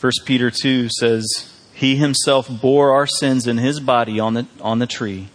1 0.00 0.12
Peter 0.26 0.50
2 0.50 0.90
says, 0.90 1.50
He 1.72 1.96
himself 1.96 2.46
bore 2.60 2.92
our 2.92 3.06
sins 3.06 3.46
in 3.46 3.56
his 3.56 3.80
body 3.80 4.20
on 4.20 4.34
the, 4.34 4.46
on 4.60 4.80
the 4.80 4.86
tree, 4.86 5.28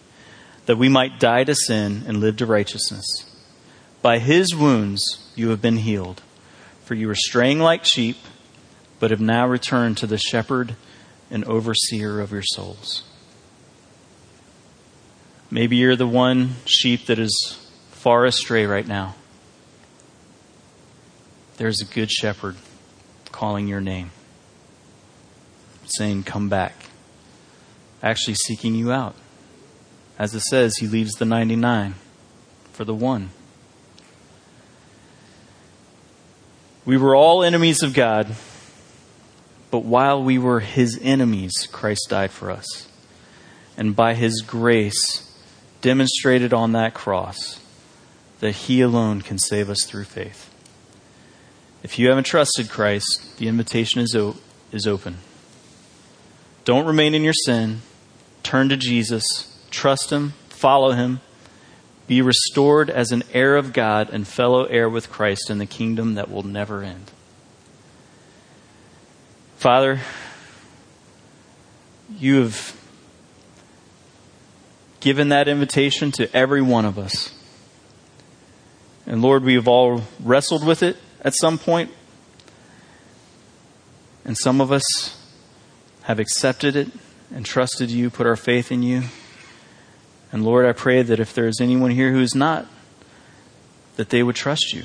that 0.68 0.78
we 0.78 0.90
might 0.90 1.20
die 1.20 1.44
to 1.46 1.56
sin 1.56 2.04
and 2.06 2.20
live 2.20 2.38
to 2.38 2.46
righteousness. 2.46 3.32
By 4.06 4.20
his 4.20 4.54
wounds 4.54 5.02
you 5.34 5.50
have 5.50 5.64
been 5.64 5.78
healed. 5.78 6.22
For 6.84 6.94
you 6.94 7.08
were 7.08 7.16
straying 7.16 7.58
like 7.58 7.86
sheep, 7.86 8.18
but 9.00 9.10
have 9.10 9.20
now 9.20 9.48
returned 9.48 9.98
to 9.98 10.06
the 10.06 10.20
shepherd 10.20 10.76
and 11.32 11.44
overseer 11.46 12.20
of 12.20 12.32
your 12.32 12.44
souls. 12.44 13.04
Maybe 15.50 15.78
you're 15.78 15.96
the 15.96 16.06
one 16.06 16.54
sheep 16.66 17.08
that 17.08 17.18
is 17.18 17.58
far 17.90 18.26
astray 18.26 18.68
right 18.68 18.88
now. 18.88 19.16
There's 21.58 21.82
a 21.82 21.86
good 21.86 22.12
shepherd 22.12 22.58
calling 23.32 23.68
your 23.68 23.82
name, 23.82 24.12
saying, 25.86 26.26
Come 26.26 26.48
back. 26.48 26.90
Actually, 28.04 28.36
seeking 28.36 28.76
you 28.76 28.92
out. 28.92 29.16
As 30.20 30.36
it 30.36 30.42
says, 30.42 30.78
he 30.78 30.86
leaves 30.86 31.14
the 31.14 31.26
99 31.26 31.96
for 32.72 32.86
the 32.86 32.94
one. 32.94 33.32
We 36.86 36.98
were 36.98 37.16
all 37.16 37.44
enemies 37.44 37.82
of 37.82 37.94
God, 37.94 38.36
but 39.72 39.80
while 39.80 40.24
we 40.24 40.38
were 40.38 40.60
his 40.60 41.00
enemies, 41.02 41.68
Christ 41.72 42.08
died 42.10 42.32
for 42.32 42.52
us. 42.52 42.88
And 43.76 43.96
by 43.96 44.14
his 44.14 44.42
grace, 44.42 45.36
demonstrated 45.82 46.54
on 46.54 46.74
that 46.74 46.94
cross, 46.94 47.60
that 48.40 48.52
he 48.52 48.82
alone 48.82 49.22
can 49.22 49.40
save 49.40 49.70
us 49.70 49.84
through 49.86 50.04
faith. 50.04 50.52
If 51.84 52.00
you 52.00 52.10
haven't 52.10 52.24
trusted 52.24 52.70
Christ, 52.70 53.38
the 53.38 53.48
invitation 53.48 54.02
is, 54.02 54.16
o- 54.16 54.38
is 54.72 54.88
open. 54.88 55.18
Don't 56.64 56.86
remain 56.86 57.14
in 57.14 57.24
your 57.24 57.34
sin. 57.34 57.82
Turn 58.42 58.70
to 58.70 58.78
Jesus. 58.78 59.56
Trust 59.70 60.12
him. 60.12 60.34
Follow 60.50 60.92
him. 60.94 61.22
Be 62.08 62.22
restored 62.22 62.90
as 62.90 63.12
an 63.12 63.24
heir 63.34 63.56
of 63.56 63.74
God 63.74 64.10
and 64.12 64.28
fellow 64.28 64.66
heir 64.66 64.90
with 64.90 65.10
Christ 65.10 65.50
in 65.50 65.58
the 65.58 65.66
kingdom 65.66 66.16
that 66.16 66.30
will 66.30 66.44
never 66.44 66.84
end. 66.84 67.12
Father, 69.58 70.02
you 72.18 72.42
have 72.42 72.80
given 75.00 75.30
that 75.30 75.48
invitation 75.48 76.12
to 76.12 76.36
every 76.36 76.62
one 76.62 76.86
of 76.86 77.00
us. 77.00 77.34
And 79.08 79.22
Lord, 79.22 79.44
we 79.44 79.56
have 79.56 79.68
all 79.68 80.04
wrestled 80.20 80.66
with 80.66 80.84
it 80.84 80.98
at 81.22 81.36
some 81.36 81.58
point. 81.58 81.92
And 84.24 84.38
some 84.38 84.62
of 84.62 84.72
us 84.72 84.84
have 86.04 86.20
accepted 86.20 86.76
it 86.76 86.90
and 87.34 87.46
trusted 87.46 87.90
you, 87.92 88.10
put 88.10 88.26
our 88.28 88.36
faith 88.36 88.72
in 88.72 88.84
you. 88.84 89.04
And 90.32 90.44
Lord, 90.44 90.66
I 90.66 90.74
pray 90.74 91.02
that 91.02 91.20
if 91.20 91.34
there 91.34 91.48
is 91.48 91.60
anyone 91.62 91.92
here 91.92 92.12
who 92.12 92.22
is 92.22 92.36
not, 92.36 92.68
that 93.96 94.10
they 94.10 94.24
would 94.24 94.36
trust 94.36 94.74
you. 94.74 94.84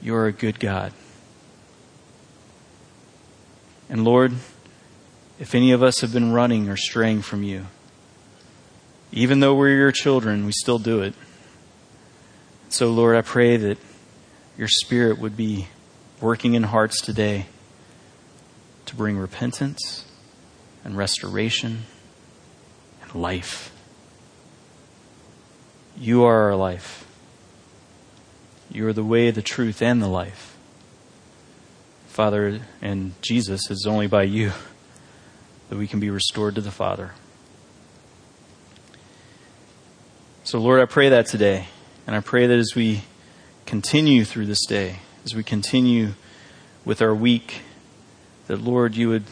You 0.00 0.14
are 0.14 0.26
a 0.26 0.32
good 0.32 0.60
God. 0.60 0.92
And 3.88 4.04
Lord, 4.04 4.34
if 5.38 5.54
any 5.54 5.72
of 5.72 5.82
us 5.82 6.00
have 6.00 6.12
been 6.12 6.32
running 6.32 6.68
or 6.68 6.76
straying 6.76 7.22
from 7.22 7.42
you, 7.42 7.66
even 9.12 9.40
though 9.40 9.54
we're 9.54 9.76
your 9.76 9.92
children, 9.92 10.46
we 10.46 10.52
still 10.52 10.78
do 10.78 11.00
it. 11.02 11.14
So, 12.68 12.90
Lord, 12.90 13.16
I 13.16 13.22
pray 13.22 13.56
that 13.56 13.78
your 14.58 14.68
Spirit 14.68 15.18
would 15.18 15.36
be 15.36 15.68
working 16.20 16.54
in 16.54 16.64
hearts 16.64 17.00
today 17.00 17.46
to 18.86 18.96
bring 18.96 19.18
repentance 19.18 20.04
and 20.84 20.96
restoration 20.96 21.84
life. 23.16 23.72
You 25.98 26.24
are 26.24 26.42
our 26.42 26.56
life. 26.56 27.06
You 28.70 28.86
are 28.86 28.92
the 28.92 29.04
way, 29.04 29.30
the 29.30 29.42
truth, 29.42 29.80
and 29.80 30.02
the 30.02 30.08
life. 30.08 30.56
Father, 32.08 32.60
and 32.80 33.14
Jesus 33.22 33.70
is 33.70 33.86
only 33.86 34.06
by 34.06 34.24
you 34.24 34.52
that 35.68 35.78
we 35.78 35.86
can 35.86 36.00
be 36.00 36.10
restored 36.10 36.54
to 36.54 36.60
the 36.60 36.70
Father. 36.70 37.12
So, 40.44 40.58
Lord, 40.58 40.80
I 40.80 40.86
pray 40.86 41.08
that 41.08 41.26
today. 41.26 41.66
And 42.06 42.14
I 42.14 42.20
pray 42.20 42.46
that 42.46 42.56
as 42.56 42.74
we 42.76 43.02
continue 43.64 44.24
through 44.24 44.46
this 44.46 44.64
day, 44.64 45.00
as 45.24 45.34
we 45.34 45.42
continue 45.42 46.10
with 46.84 47.02
our 47.02 47.14
week, 47.14 47.62
that, 48.46 48.58
Lord, 48.58 48.94
you 48.94 49.08
would 49.08 49.24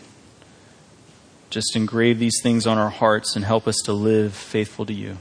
just 1.55 1.77
engrave 1.77 2.19
these 2.19 2.41
things 2.43 2.67
on 2.67 2.79
our 2.79 2.91
hearts 2.91 3.37
and 3.37 3.45
help 3.45 3.69
us 3.69 3.77
to 3.85 3.93
live 3.93 4.35
faithful 4.35 4.85
to 4.85 4.93
you. 4.93 5.19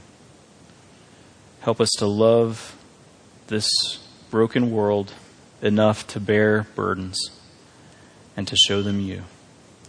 Help 1.60 1.80
us 1.80 1.90
to 1.98 2.06
love 2.06 2.76
this 3.46 3.70
broken 4.30 4.72
world 4.72 5.12
enough 5.62 6.08
to 6.08 6.18
bear 6.18 6.66
burdens 6.74 7.20
and 8.36 8.48
to 8.48 8.56
show 8.56 8.82
them 8.82 8.98
you. 8.98 9.22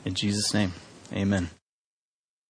In 0.05 0.13
Jesus' 0.13 0.53
name, 0.53 0.73
amen. 1.11 1.49